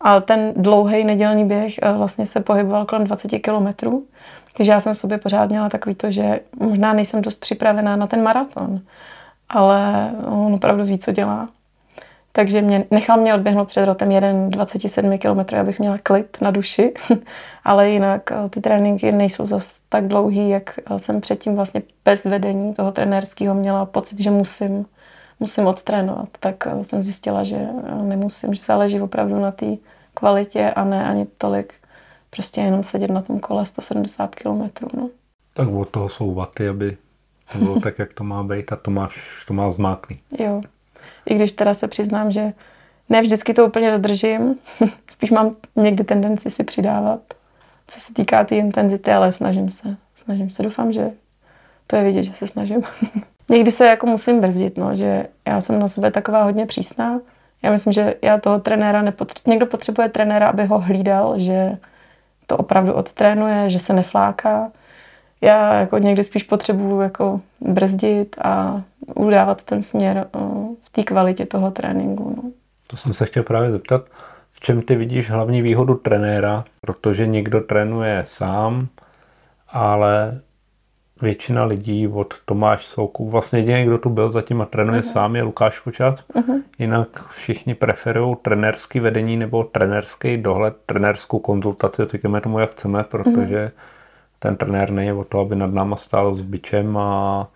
[0.00, 4.04] A ten dlouhý nedělní běh vlastně se pohyboval kolem 20 kilometrů.
[4.56, 8.06] Takže já jsem v sobě pořád měla takový to, že možná nejsem dost připravená na
[8.06, 8.80] ten maraton,
[9.48, 11.48] ale on opravdu ví, co dělá.
[12.36, 16.94] Takže mě, nechal mě odběhnout před rotem jeden 27 km, abych měla klid na duši,
[17.64, 22.24] ale jinak eh, ty tréninky nejsou zas tak dlouhý, jak eh, jsem předtím vlastně bez
[22.24, 24.86] vedení toho trenérského měla pocit, že musím,
[25.40, 26.28] musím odtrénovat.
[26.40, 27.68] Tak eh, jsem zjistila, že
[28.02, 29.66] nemusím, že záleží opravdu na té
[30.14, 31.74] kvalitě a ne ani tolik
[32.30, 34.62] prostě jenom sedět na tom kole 170 km.
[34.96, 35.08] No.
[35.54, 36.96] Tak od toho jsou vaty, aby
[37.54, 40.18] bylo tak, jak to má být a to máš, to má zmáklý.
[40.38, 40.62] Jo.
[41.26, 42.52] I když teda se přiznám, že
[43.08, 44.54] ne vždycky to úplně dodržím,
[45.10, 47.20] spíš mám někdy tendenci si přidávat,
[47.88, 49.96] co se týká té tý intenzity, ale snažím se.
[50.14, 51.10] Snažím se, doufám, že
[51.86, 52.82] to je vidět, že se snažím.
[53.48, 57.20] někdy se jako musím brzdit, no, že já jsem na sebe taková hodně přísná.
[57.62, 59.50] Já myslím, že já toho trenéra nepotřebuji.
[59.50, 61.78] Někdo potřebuje trenéra, aby ho hlídal, že
[62.46, 64.70] to opravdu odtrénuje, že se nefláká.
[65.40, 68.82] Já jako někdy spíš potřebuju jako brzdit a
[69.14, 70.38] udávat ten směr eh,
[70.82, 72.34] v té kvalitě toho tréninku.
[72.42, 72.50] No.
[72.86, 74.04] To jsem se chtěl právě zeptat.
[74.52, 76.64] V čem ty vidíš hlavní výhodu trenéra?
[76.80, 78.88] Protože někdo trénuje sám,
[79.68, 80.40] ale
[81.22, 85.12] většina lidí od Tomáš Souku, vlastně jediný, kdo tu byl zatím a trénuje uh-huh.
[85.12, 86.20] sám, je Lukáš Kočác.
[86.34, 86.62] Uh-huh.
[86.78, 93.66] Jinak všichni preferují trenérský vedení nebo trenérský dohled, trenérskou konzultaci, říkáme tomu, jak chceme, protože
[93.66, 93.95] uh-huh.
[94.38, 97.48] Ten trenér není o to, aby nad náma stál s bičem a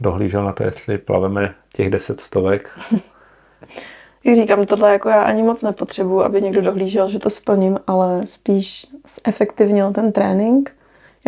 [0.00, 2.70] dohlížel na to, jestli plaveme těch deset stovek.
[4.34, 8.86] Říkám, tohle jako já ani moc nepotřebuji, aby někdo dohlížel, že to splním, ale spíš
[9.26, 10.78] zefektivnil ten trénink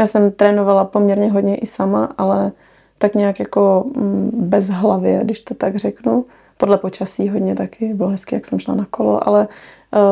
[0.01, 2.53] já jsem trénovala poměrně hodně i sama, ale
[2.99, 6.25] tak nějak jako mm, bez hlavy, když to tak řeknu.
[6.57, 9.49] Podle počasí hodně taky, bylo hezky, jak jsem šla na kolo, ale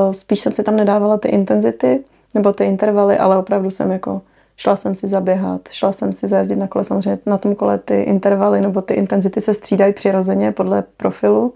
[0.06, 4.22] uh, spíš jsem si tam nedávala ty intenzity nebo ty intervaly, ale opravdu jsem jako
[4.58, 8.02] šla jsem si zaběhat, šla jsem si zajezdit na kole, samozřejmě na tom kole ty
[8.02, 11.54] intervaly nebo ty intenzity se střídají přirozeně podle profilu,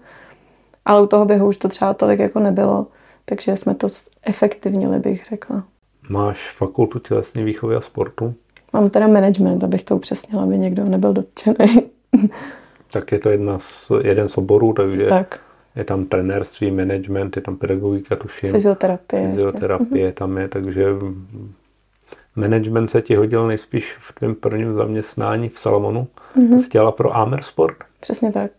[0.85, 2.87] ale u toho běhu už to třeba tolik jako nebylo,
[3.25, 3.87] takže jsme to
[4.23, 5.63] efektivnili, bych řekla.
[6.09, 8.33] Máš fakultu tělesné výchovy a sportu?
[8.73, 11.83] Mám teda management, abych to upřesnila, aby někdo nebyl dotčený.
[12.91, 15.39] tak je to jedna z, jeden z oborů, takže tak.
[15.75, 18.51] je tam trenérství, management, je tam pedagogika, tuším.
[18.51, 19.29] Fyzioterapie.
[19.29, 20.19] Fyzioterapie ještě.
[20.19, 20.85] tam je, takže
[22.35, 26.07] management se ti hodil nejspíš v tvém prvním zaměstnání v Salomonu.
[26.37, 26.57] Mm-hmm.
[26.57, 27.77] Jsi dělala pro Amer Sport?
[27.99, 28.51] Přesně tak.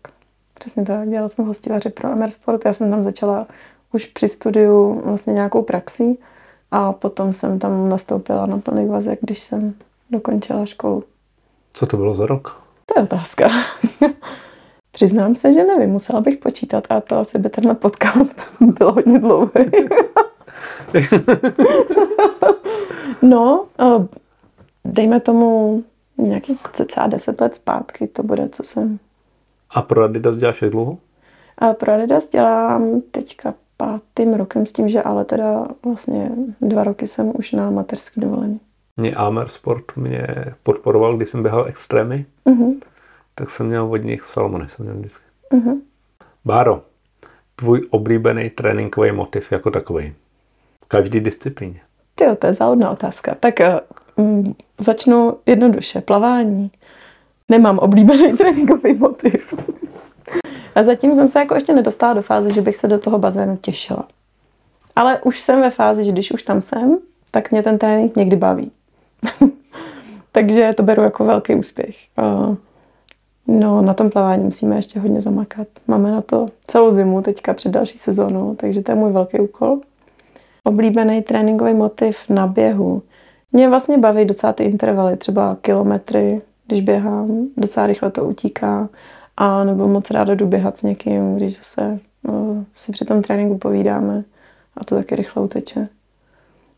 [0.59, 1.09] Přesně tak.
[1.09, 2.65] Dělala jsem hostivaře pro Amer Sport.
[2.65, 3.47] Já jsem tam začala
[3.93, 6.19] už při studiu vlastně nějakou praxí
[6.71, 9.73] a potom jsem tam nastoupila na plný vazek, když jsem
[10.09, 11.03] dokončila školu.
[11.73, 12.61] Co to bylo za rok?
[12.85, 13.49] To je otázka.
[14.91, 19.19] Přiznám se, že nevím, musela bych počítat a to asi by tenhle podcast byl hodně
[19.19, 19.65] dlouhý.
[23.21, 23.65] no,
[24.85, 25.83] dejme tomu
[26.17, 28.99] nějaký cca 10 let zpátky, to bude, co jsem.
[29.69, 30.97] A pro Adidas děláš jak dlouho?
[31.57, 37.07] A pro Adidas dělám teďka pátým rokem s tím, že ale teda vlastně dva roky
[37.07, 38.59] jsem už na mateřský dovolení.
[38.97, 40.27] Mě Amer Sport mě
[40.63, 42.75] podporoval, když jsem běhal extrémy, uh-huh.
[43.35, 45.23] tak jsem měl od nich Salomony, jsem měl vždycky.
[45.51, 45.79] Uh-huh.
[46.45, 46.81] Báro,
[47.55, 50.13] tvůj oblíbený tréninkový motiv jako takový?
[50.85, 51.81] V každé disciplíně.
[52.21, 53.35] Jo, to je záhodná otázka.
[53.39, 53.53] Tak
[54.15, 56.01] um, začnu jednoduše.
[56.01, 56.71] Plavání.
[57.49, 59.53] Nemám oblíbený tréninkový motiv.
[60.75, 63.57] A zatím jsem se jako ještě nedostala do fáze, že bych se do toho bazénu
[63.57, 64.07] těšila.
[64.95, 66.97] Ale už jsem ve fázi, že když už tam jsem,
[67.31, 68.71] tak mě ten trénink někdy baví.
[70.31, 71.95] Takže to beru jako velký úspěch.
[73.47, 75.67] No, na tom plavání musíme ještě hodně zamakat.
[75.87, 79.79] Máme na to celou zimu teďka před další sezónou, takže to je můj velký úkol.
[80.65, 83.01] Oblíbený tréninkový motiv na běhu.
[83.51, 88.89] Mě vlastně baví docela ty intervaly, třeba kilometry, když běhám, docela rychle to utíká.
[89.37, 93.57] A nebo moc ráda jdu běhat s někým, když zase no, si při tom tréninku
[93.57, 94.23] povídáme
[94.77, 95.87] a to taky rychle uteče.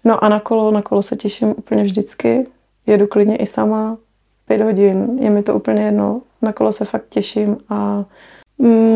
[0.04, 2.48] No a na kolo, na kolo se těším úplně vždycky.
[2.88, 3.98] Jedu klidně i sama,
[4.48, 6.22] pět hodin, je mi to úplně jedno.
[6.42, 8.06] Na kolo se fakt těším a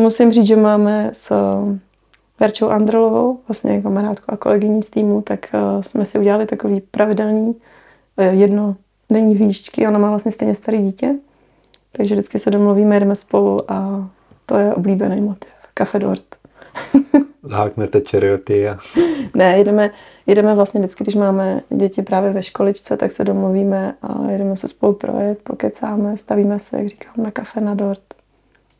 [0.02, 1.32] musím říct, že máme s
[2.42, 7.54] Verčou Andrelovou, vlastně kamarádku a kolegyní z týmu, tak eh, jsme si udělali takový pravidelný
[8.16, 8.76] eh, jedno
[9.10, 9.88] denní výšťky.
[9.88, 11.14] Ona má vlastně stejně starý dítě,
[11.92, 14.08] takže vždycky se domluvíme, jdeme spolu a
[14.46, 15.50] to je oblíbený motiv.
[15.74, 16.24] Café Dort.
[17.50, 18.78] Háknete čerioty a...
[19.34, 19.90] ne, jdeme,
[20.26, 24.68] jdeme vlastně vždycky, když máme děti právě ve školičce, tak se domluvíme a jdeme se
[24.68, 28.02] spolu projet, pokecáme, stavíme se, jak říkám, na kafe na dort.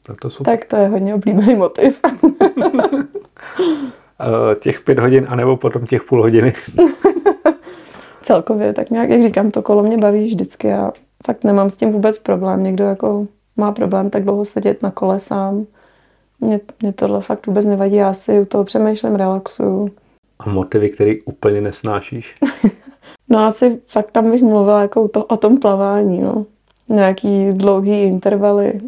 [0.06, 0.58] Tak to super.
[0.58, 2.00] Tak to je hodně oblíbený motiv.
[4.22, 6.52] Eh, těch pět hodin, anebo potom těch půl hodiny.
[8.22, 10.92] Celkově, tak nějak, jak říkám, to kolo mě baví vždycky a
[11.26, 12.62] fakt nemám s tím vůbec problém.
[12.62, 13.26] Někdo jako
[13.56, 15.66] má problém tak dlouho sedět na kole sám.
[16.40, 19.90] Mě, mě tohle fakt vůbec nevadí, já si u toho přemýšlím, relaxuju.
[20.38, 22.36] A motivy, který úplně nesnášíš?
[23.28, 26.46] no asi fakt tam bych mluvila jako to, o tom plavání, no.
[26.88, 28.80] Nějaký dlouhý intervaly.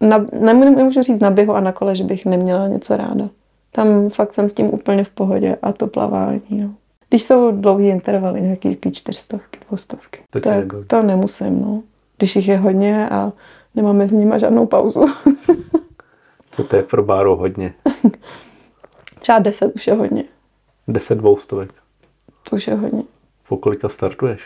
[0.00, 3.28] Na, nemůžu říct na běhu a na kole, že bych neměla něco ráda.
[3.76, 6.74] Tam fakt jsem s tím úplně v pohodě a to plavání, no.
[7.08, 11.82] Když jsou dlouhý intervaly, nějaký čtyřstovky, dvoustovky, to, tak to nemusím, no.
[12.18, 13.32] Když jich je hodně a
[13.74, 15.06] nemáme mezi nimi žádnou pauzu.
[16.50, 17.74] Co to je pro báru hodně?
[19.20, 20.24] Třeba deset už je hodně.
[20.88, 21.70] Deset dvoustovek.
[22.50, 23.02] To už je hodně.
[23.48, 24.42] Po kolika startuješ?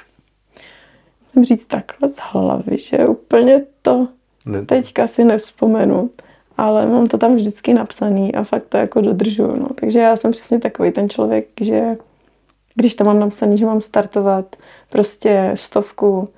[1.33, 4.09] Jsem říct takhle z hlavy, že úplně to
[4.45, 4.67] ne.
[4.67, 6.11] teďka si nevzpomenu.
[6.59, 9.57] Ale mám to tam vždycky napsaný a fakt to jako dodržuju.
[9.57, 9.69] No.
[9.75, 11.97] Takže já jsem přesně takový ten člověk, že
[12.75, 14.57] když tam mám napsaný, že mám startovat
[14.91, 16.29] prostě stovku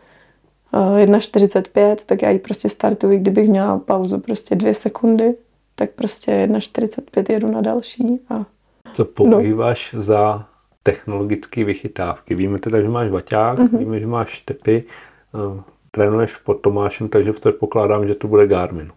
[0.73, 5.35] 1,45, eh, tak já ji prostě startuji, kdybych měla pauzu prostě dvě sekundy,
[5.75, 8.21] tak prostě 1,45 jedu na další.
[8.29, 8.45] A...
[8.93, 10.03] Co používáš no.
[10.03, 10.47] za
[10.83, 12.35] technologické vychytávky?
[12.35, 13.79] Víme teda, že máš vaťák, mm-hmm.
[13.79, 14.85] víme, že máš tepy,
[15.33, 18.93] uh, trénuješ pod Tomášem, takže předpokládám, že to bude Garmin.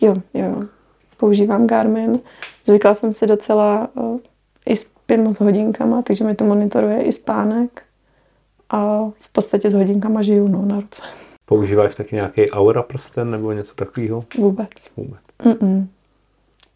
[0.00, 0.62] Jo, jo.
[1.16, 2.20] Používám Garmin.
[2.64, 4.18] Zvykla jsem si docela uh,
[4.66, 7.82] i spím s hodinkama, takže mi to monitoruje i spánek.
[8.70, 11.02] A v podstatě s hodinkama žiju no, na ruce.
[11.44, 14.24] Používáš taky nějaký aura prsten nebo něco takového?
[14.38, 14.68] Vůbec.
[14.96, 15.20] Vůbec.
[15.42, 15.86] Mm-mm.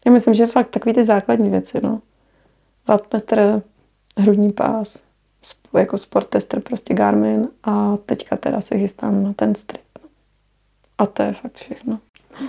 [0.05, 2.01] Já myslím, že fakt takový ty základní věci, no.
[2.87, 3.61] Wattmetr,
[4.17, 5.03] hrudní pás,
[5.77, 9.81] jako sport tester prostě Garmin a teďka teda se chystám na ten strip.
[10.97, 11.99] A to je fakt všechno.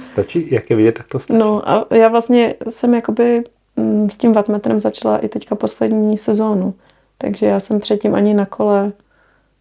[0.00, 0.48] Stačí?
[0.50, 1.38] Jak je vidět, tak to stačí?
[1.38, 3.44] No a já vlastně jsem jakoby
[3.76, 6.74] mm, s tím wattmetrem začala i teďka poslední sezónu.
[7.18, 8.92] Takže já jsem předtím ani na kole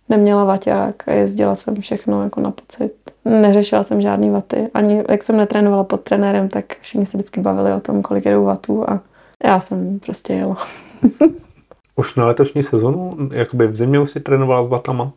[0.09, 2.91] neměla vaťák a jezdila jsem všechno jako na pocit.
[3.25, 4.67] Neřešila jsem žádný vaty.
[4.73, 8.45] Ani jak jsem netrénovala pod trenérem, tak všichni se vždycky bavili o tom, kolik jedou
[8.45, 8.99] vatů a
[9.43, 10.57] já jsem prostě jela.
[11.95, 15.11] Už na letošní sezonu, jakoby v zimě už si trénovala s vatama?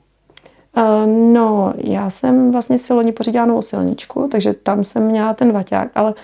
[0.78, 5.52] Uh, no, já jsem vlastně si loni pořídila novou silničku, takže tam jsem měla ten
[5.52, 6.14] vaťák, ale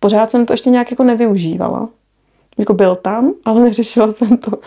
[0.00, 1.88] pořád jsem to ještě nějak jako nevyužívala.
[2.58, 4.58] Jako byl tam, ale neřešila jsem to.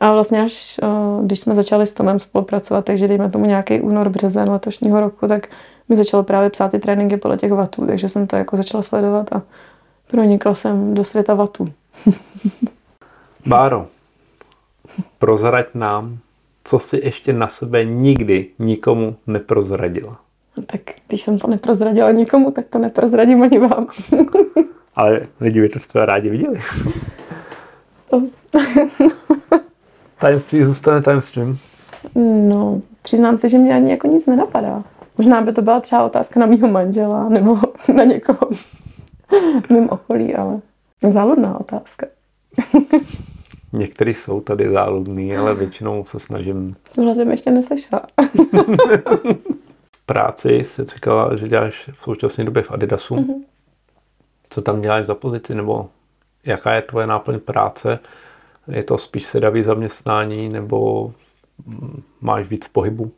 [0.00, 4.08] A vlastně až uh, když jsme začali s Tomem spolupracovat, takže dejme tomu nějaký únor,
[4.08, 5.48] březen letošního roku, tak
[5.88, 9.32] mi začalo právě psát ty tréninky podle těch vatů, takže jsem to jako začala sledovat
[9.32, 9.42] a
[10.06, 11.72] pronikla jsem do světa vatů.
[13.46, 13.86] Báro,
[15.18, 16.18] prozrať nám,
[16.64, 20.20] co si ještě na sebe nikdy nikomu neprozradila.
[20.66, 23.86] Tak když jsem to neprozradila nikomu, tak to neprozradím ani vám.
[24.96, 26.58] Ale lidi by to v rádi viděli.
[30.18, 31.58] Tajemství zůstane tajemstvím.
[32.48, 34.84] No, přiznám se, že mě ani jako nic nenapadá.
[35.18, 37.58] Možná by to byla třeba otázka na mýho manžela nebo
[37.94, 38.48] na někoho
[39.66, 40.60] v mým okolí, ale
[41.08, 42.06] záludná otázka.
[43.74, 46.76] Některý jsou tady záludný, ale většinou se snažím...
[46.94, 48.02] Tohle jsem ještě neslyšela.
[49.96, 53.14] v práci jsi říkala, že děláš v současné době v Adidasu.
[53.14, 53.44] Mm-hmm.
[54.50, 55.88] Co tam děláš za pozici, nebo
[56.44, 57.98] jaká je tvoje náplň práce?
[58.68, 61.12] Je to spíš sedavý zaměstnání, nebo
[62.20, 63.10] máš víc pohybu?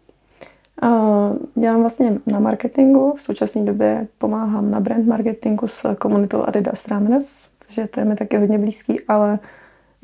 [1.55, 3.15] Dělám vlastně na marketingu.
[3.17, 8.17] V současné době pomáhám na brand marketingu s komunitou Adidas Runners, takže to je mi
[8.17, 9.39] taky hodně blízký, ale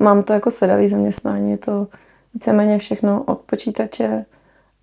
[0.03, 1.51] mám to jako sedavý zaměstnání.
[1.51, 1.87] Je to
[2.33, 4.25] víceméně všechno od počítače,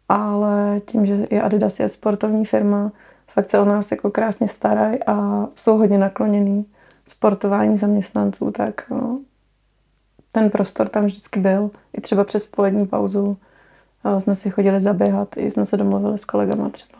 [0.08, 2.92] ale tím, že i Adidas je sportovní firma,
[3.28, 6.66] fakt se o nás jako krásně starají a jsou hodně nakloněný
[7.06, 9.20] sportování zaměstnanců, tak no,
[10.32, 11.70] ten prostor tam vždycky byl.
[11.98, 13.36] I třeba přes polední pauzu
[14.04, 16.98] eh, jsme si chodili zaběhat, i jsme se domluvili s kolegama třeba.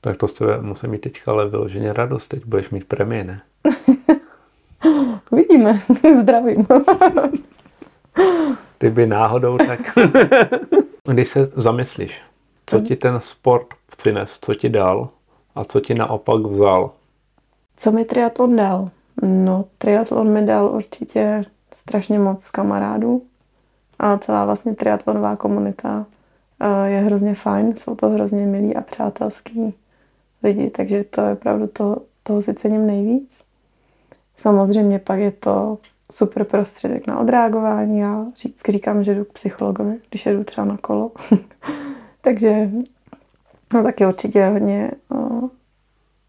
[0.00, 2.28] Tak to z tebe musí mít teďka ale vyloženě radost.
[2.28, 3.42] Teď budeš mít premii, ne?
[5.30, 5.80] Uvidíme.
[6.20, 6.66] Zdravím.
[8.78, 9.80] Ty by náhodou tak...
[11.12, 12.20] Když se zamyslíš,
[12.66, 13.66] co ti ten sport
[13.96, 15.08] přines, co ti dal
[15.54, 16.90] a co ti naopak vzal?
[17.76, 18.90] Co mi triatlon dal?
[19.22, 21.44] No, triatlon mi dal určitě
[21.74, 23.22] strašně moc kamarádů
[23.98, 26.06] a celá vlastně triatlonová komunita
[26.84, 29.74] je hrozně fajn, jsou to hrozně milí a přátelský
[30.42, 33.44] lidi, takže to je opravdu to, toho si cením nejvíc.
[34.36, 35.78] Samozřejmě pak je to
[36.12, 37.98] super prostředek na odreagování.
[37.98, 41.12] Já vždycky říkám, že jdu k psychologovi, když jedu třeba na kolo.
[42.20, 42.70] Takže
[43.74, 45.48] no, taky určitě hodně uh,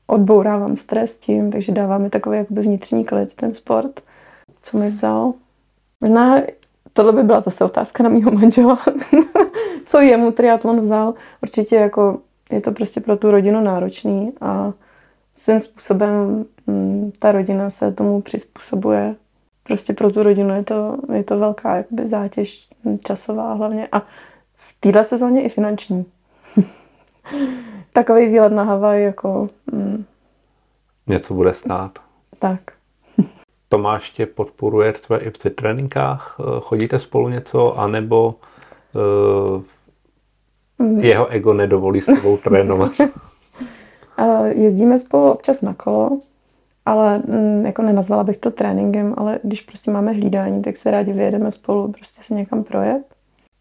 [0.07, 4.01] odbourávám stres tím, takže dává mi takový jakoby vnitřní klid ten sport.
[4.61, 5.33] Co mi vzal?
[6.01, 6.41] Možná
[6.93, 8.79] tohle by byla zase otázka na mýho manžela.
[9.85, 11.13] Co jemu triatlon vzal?
[11.43, 12.19] Určitě jako
[12.51, 14.73] je to prostě pro tu rodinu náročný a
[15.35, 19.15] svým způsobem mm, ta rodina se tomu přizpůsobuje.
[19.63, 22.69] Prostě pro tu rodinu je to, je to velká jakoby, zátěž
[23.07, 23.99] časová hlavně a
[24.55, 26.05] v téhle sezóně i finanční.
[27.93, 29.49] Takový výlet na Havaj jako...
[29.71, 30.05] Mm,
[31.07, 31.99] Něco bude stát.
[32.39, 32.59] tak.
[33.69, 36.37] Tomáš tě podporuje třeba i při tréninkách?
[36.39, 38.35] Eh, Chodíte spolu něco, anebo
[38.93, 39.63] uh,
[40.99, 42.91] jeho ego nedovolí s tebou trénovat?
[44.45, 46.19] Jezdíme spolu občas na kolo,
[46.85, 51.13] ale mm, jako nenazvala bych to tréninkem, ale když prostě máme hlídání, tak se rádi
[51.13, 53.03] vyjedeme spolu prostě se někam projet.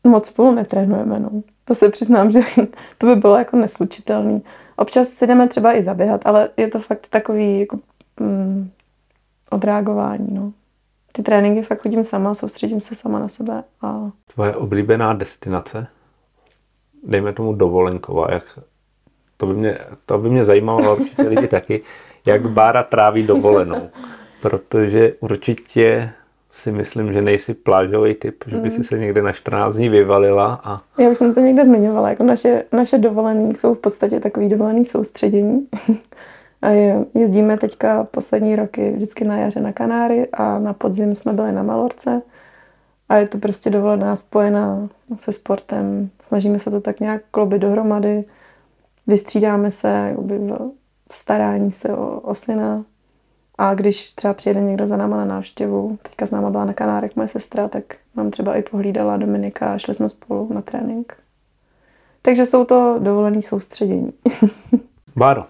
[0.04, 1.30] Moc spolu netrénujeme, no.
[1.64, 2.40] To se přiznám, že
[2.98, 4.42] to by bylo jako neslučitelný.
[4.76, 7.78] Občas si jdeme třeba i zaběhat, ale je to fakt takový jako
[8.20, 8.70] mm,
[9.50, 10.52] odreagování, no.
[11.12, 15.86] Ty tréninky fakt chodím sama, soustředím se sama na sebe a Tvoje oblíbená destinace?
[17.02, 18.32] Dejme tomu dovolenková.
[18.32, 18.58] Jak,
[19.36, 21.80] to, by mě, to by mě zajímalo, a určitě lidi taky,
[22.26, 23.88] jak Bára tráví dovolenou.
[24.42, 26.12] Protože určitě
[26.50, 30.60] si myslím, že nejsi plážový typ, že by si se někde na 14 dní vyvalila
[30.64, 34.48] a Já už jsem to někde zmiňovala, jako naše, naše dovolené jsou v podstatě takový
[34.48, 35.66] dovolený soustředění.
[36.62, 41.32] A je, jezdíme teďka poslední roky vždycky na jaře na Kanáry a na podzim jsme
[41.32, 42.22] byli na Malorce.
[43.08, 46.10] A je to prostě dovolená spojená se sportem.
[46.22, 48.24] Snažíme se to tak nějak klobit dohromady.
[49.06, 50.38] Vystřídáme se jakoby
[51.10, 52.84] v starání se o, o syna.
[53.58, 57.16] A když třeba přijede někdo za náma na návštěvu, teďka s náma byla na Kanárech
[57.16, 57.84] moje sestra, tak
[58.16, 61.16] nám třeba i pohlídala Dominika a šli jsme spolu na trénink.
[62.22, 64.12] Takže jsou to dovolený soustředění.
[65.16, 65.42] Báro,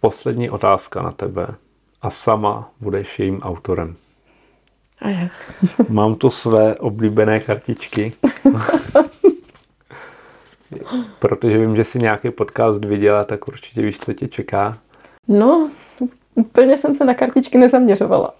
[0.00, 1.46] poslední otázka na tebe
[2.02, 3.96] a sama budeš jejím autorem.
[4.98, 5.32] A jak?
[5.88, 8.12] Mám tu své oblíbené kartičky.
[11.18, 14.78] Protože vím, že si nějaký podcast viděla, tak určitě víš, co tě čeká.
[15.28, 15.70] No,
[16.34, 18.34] úplně jsem se na kartičky nezaměřovala.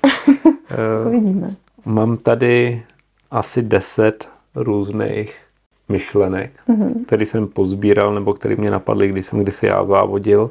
[0.70, 1.56] Eh, Uvidíme.
[1.84, 2.82] Mám tady
[3.30, 5.36] asi 10 různých
[5.88, 7.04] myšlenek, mm-hmm.
[7.04, 10.50] které jsem pozbíral nebo které mě napadly, když jsem kdysi já závodil.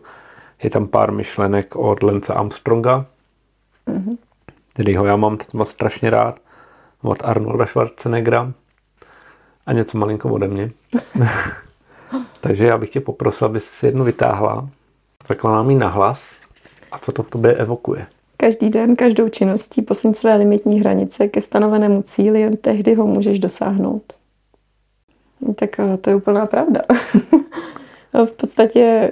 [0.63, 3.05] Je tam pár myšlenek od Lence Armstronga,
[3.87, 4.17] mm-hmm.
[4.73, 6.39] kterýho já mám třeba strašně rád,
[7.01, 8.53] od Arnolda Schwarzeneggera
[9.65, 10.71] a něco malinko ode mě.
[12.41, 14.69] Takže já bych tě poprosil, aby si jednu vytáhla,
[15.27, 16.35] řekla nám ji nahlas
[16.91, 18.07] a co to v tobě evokuje.
[18.37, 23.39] Každý den, každou činností posuň své limitní hranice ke stanovenému cíli, jen tehdy ho můžeš
[23.39, 24.03] dosáhnout.
[25.41, 26.81] No, Tak eh, to je úplná pravda.
[28.25, 29.11] v podstatě,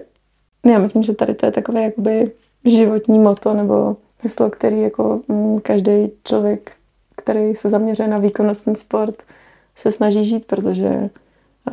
[0.66, 2.32] já myslím, že tady to je takové jakoby
[2.66, 6.72] životní moto nebo heslo, který jako mm, každý člověk,
[7.16, 9.24] který se zaměřuje na výkonnostní sport,
[9.76, 11.10] se snaží žít, protože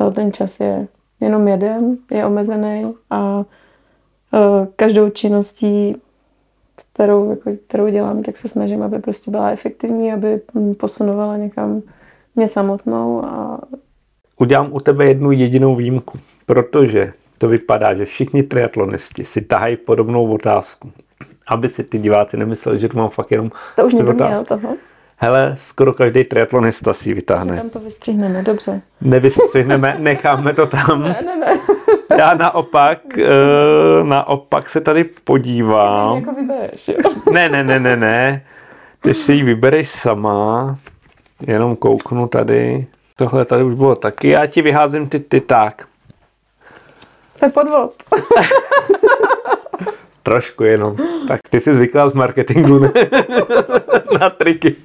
[0.01, 0.87] eh, ten čas je
[1.21, 3.43] jenom jeden, je omezený a
[4.33, 5.95] eh, každou činností
[6.93, 10.41] kterou, jako, kterou dělám, tak se snažím, aby prostě byla efektivní, aby
[10.77, 11.81] posunovala někam
[12.35, 13.59] mě samotnou a
[14.37, 20.33] Udělám u tebe jednu jedinou výjimku, protože to vypadá, že všichni triatlonisti si tahají podobnou
[20.33, 20.91] otázku.
[21.47, 24.75] Aby si ty diváci nemysleli, že tu mám fakt jenom to už někdo měl toho.
[25.23, 27.57] Hele, skoro každý triatlonista si ji Že vytáhne.
[27.57, 28.81] tam to vystřihneme, dobře.
[29.01, 31.01] Nevystřihneme, necháme to tam.
[31.03, 31.59] Ne, ne, ne.
[32.17, 36.15] Já naopak, eh, naopak se tady podívám.
[36.17, 36.95] jako vybereš, jo.
[37.31, 38.45] Ne, ne, ne, ne, ne.
[39.01, 40.77] Ty si ji vybereš sama.
[41.47, 42.87] Jenom kouknu tady.
[43.15, 44.29] Tohle tady už bylo taky.
[44.29, 45.85] Já ti vyházím ty, ty tak.
[47.39, 47.93] To je podvod.
[50.23, 50.95] Trošku jenom.
[51.27, 52.91] Tak ty jsi zvyklá z marketingu, ne?
[54.19, 54.75] Na triky.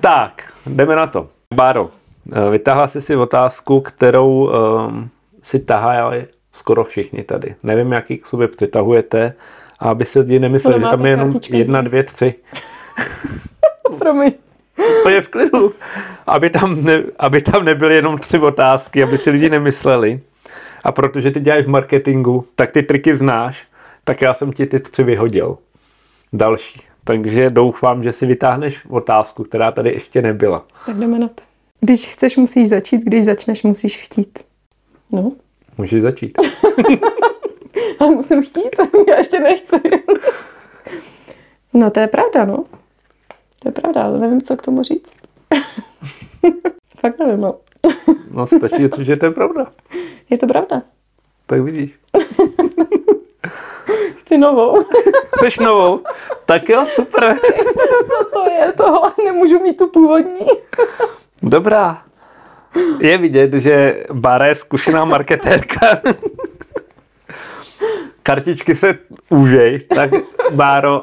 [0.00, 1.28] Tak, jdeme na to.
[1.54, 1.90] Báro,
[2.32, 4.50] eh, vytáhla jsi si otázku, kterou
[4.88, 5.10] um,
[5.42, 7.54] si tahali skoro všichni tady.
[7.62, 9.34] Nevím, jak ji k sobě přitahujete,
[9.80, 12.34] a aby si lidi nemysleli, že tam je jenom jedna, dvě, tři.
[13.98, 14.32] Promiň.
[15.02, 15.72] To je v klidu.
[16.26, 20.20] Aby tam, ne, aby tam nebyly jenom tři otázky, aby si lidi nemysleli.
[20.86, 23.66] A protože ty děláš v marketingu, tak ty triky znáš,
[24.04, 25.58] tak já jsem ti ty tři vyhodil.
[26.32, 26.80] Další.
[27.04, 30.64] Takže doufám, že si vytáhneš otázku, která tady ještě nebyla.
[30.86, 31.42] Tak jdeme na to.
[31.80, 34.38] Když chceš, musíš začít, když začneš, musíš chtít.
[35.12, 35.32] No,
[35.78, 36.38] Můžeš začít.
[37.98, 38.76] ale musím chtít,
[39.08, 39.76] já ještě nechci.
[41.74, 42.64] No to je pravda, no.
[43.58, 45.12] To je pravda, ale nevím, co k tomu říct.
[47.00, 47.54] Fakt nevím, no.
[48.30, 49.66] No stačí, což je to je pravda.
[50.30, 50.82] Je to pravda.
[51.46, 51.90] Tak vidíš.
[54.16, 54.84] Chci novou.
[55.36, 56.00] Chceš novou?
[56.46, 57.36] Tak jo, super.
[58.08, 59.12] co to je tohle?
[59.24, 60.46] Nemůžu mít tu původní.
[61.42, 62.02] Dobrá.
[63.00, 66.00] Je vidět, že Bára je zkušená marketérka.
[68.22, 70.10] Kartičky se úžej, tak
[70.50, 71.02] Báro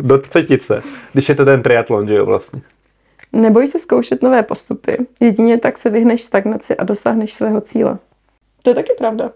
[0.00, 0.82] do třetice,
[1.12, 2.62] když je to ten triatlon, že jo vlastně.
[3.32, 5.06] Neboj se zkoušet nové postupy.
[5.20, 7.98] Jedině tak se vyhneš stagnaci a dosáhneš svého cíle.
[8.62, 9.32] To je taky pravda.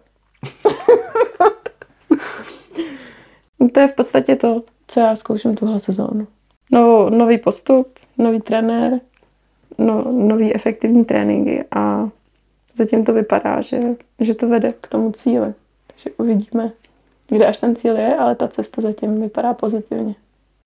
[3.72, 6.26] to je v podstatě to, co já zkouším tuhle sezónu.
[6.72, 7.88] No, nový postup,
[8.18, 9.00] nový trenér,
[9.78, 12.08] no, nový efektivní tréninky a
[12.74, 13.80] zatím to vypadá, že,
[14.20, 15.54] že to vede k tomu cíli.
[15.86, 16.72] Takže uvidíme,
[17.28, 20.14] kde až ten cíl je, ale ta cesta zatím vypadá pozitivně.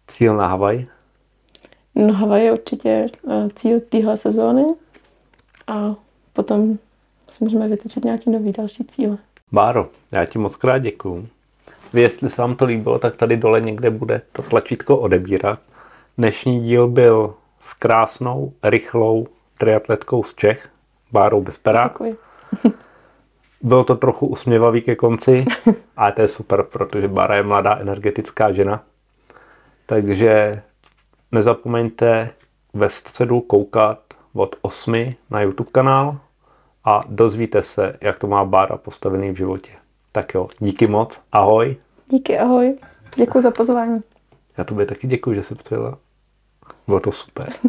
[0.06, 0.86] Cíl na Havaj.
[2.00, 4.64] No Havaj je určitě eh, cíl téhle sezóny
[5.66, 5.94] a
[6.32, 6.78] potom
[7.28, 9.18] si můžeme vytyčit nějaký nový další cíle.
[9.52, 11.28] Báro, já ti moc krát děkuju.
[11.92, 15.60] Vy, jestli se vám to líbilo, tak tady dole někde bude to tlačítko odebírat.
[16.18, 19.26] Dnešní díl byl s krásnou, rychlou
[19.58, 20.68] triatletkou z Čech,
[21.12, 21.88] Bárou Bezpera.
[21.88, 22.16] Děkuji.
[23.62, 25.44] Bylo to trochu usměvavý ke konci,
[25.96, 28.82] ale to je super, protože Bára je mladá, energetická žena.
[29.86, 30.62] Takže
[31.32, 32.30] nezapomeňte
[32.74, 33.98] ve středu koukat
[34.32, 36.18] od 8 na YouTube kanál
[36.84, 39.70] a dozvíte se, jak to má Bára postavený v životě.
[40.12, 41.76] Tak jo, díky moc, ahoj.
[42.08, 42.78] Díky, ahoj.
[43.16, 44.00] Děkuji za pozvání.
[44.58, 45.98] Já tobě taky děkuji, že jsi přijela.
[46.86, 47.52] Bylo to super.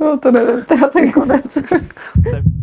[0.00, 1.62] No to nevím, teda ten konec.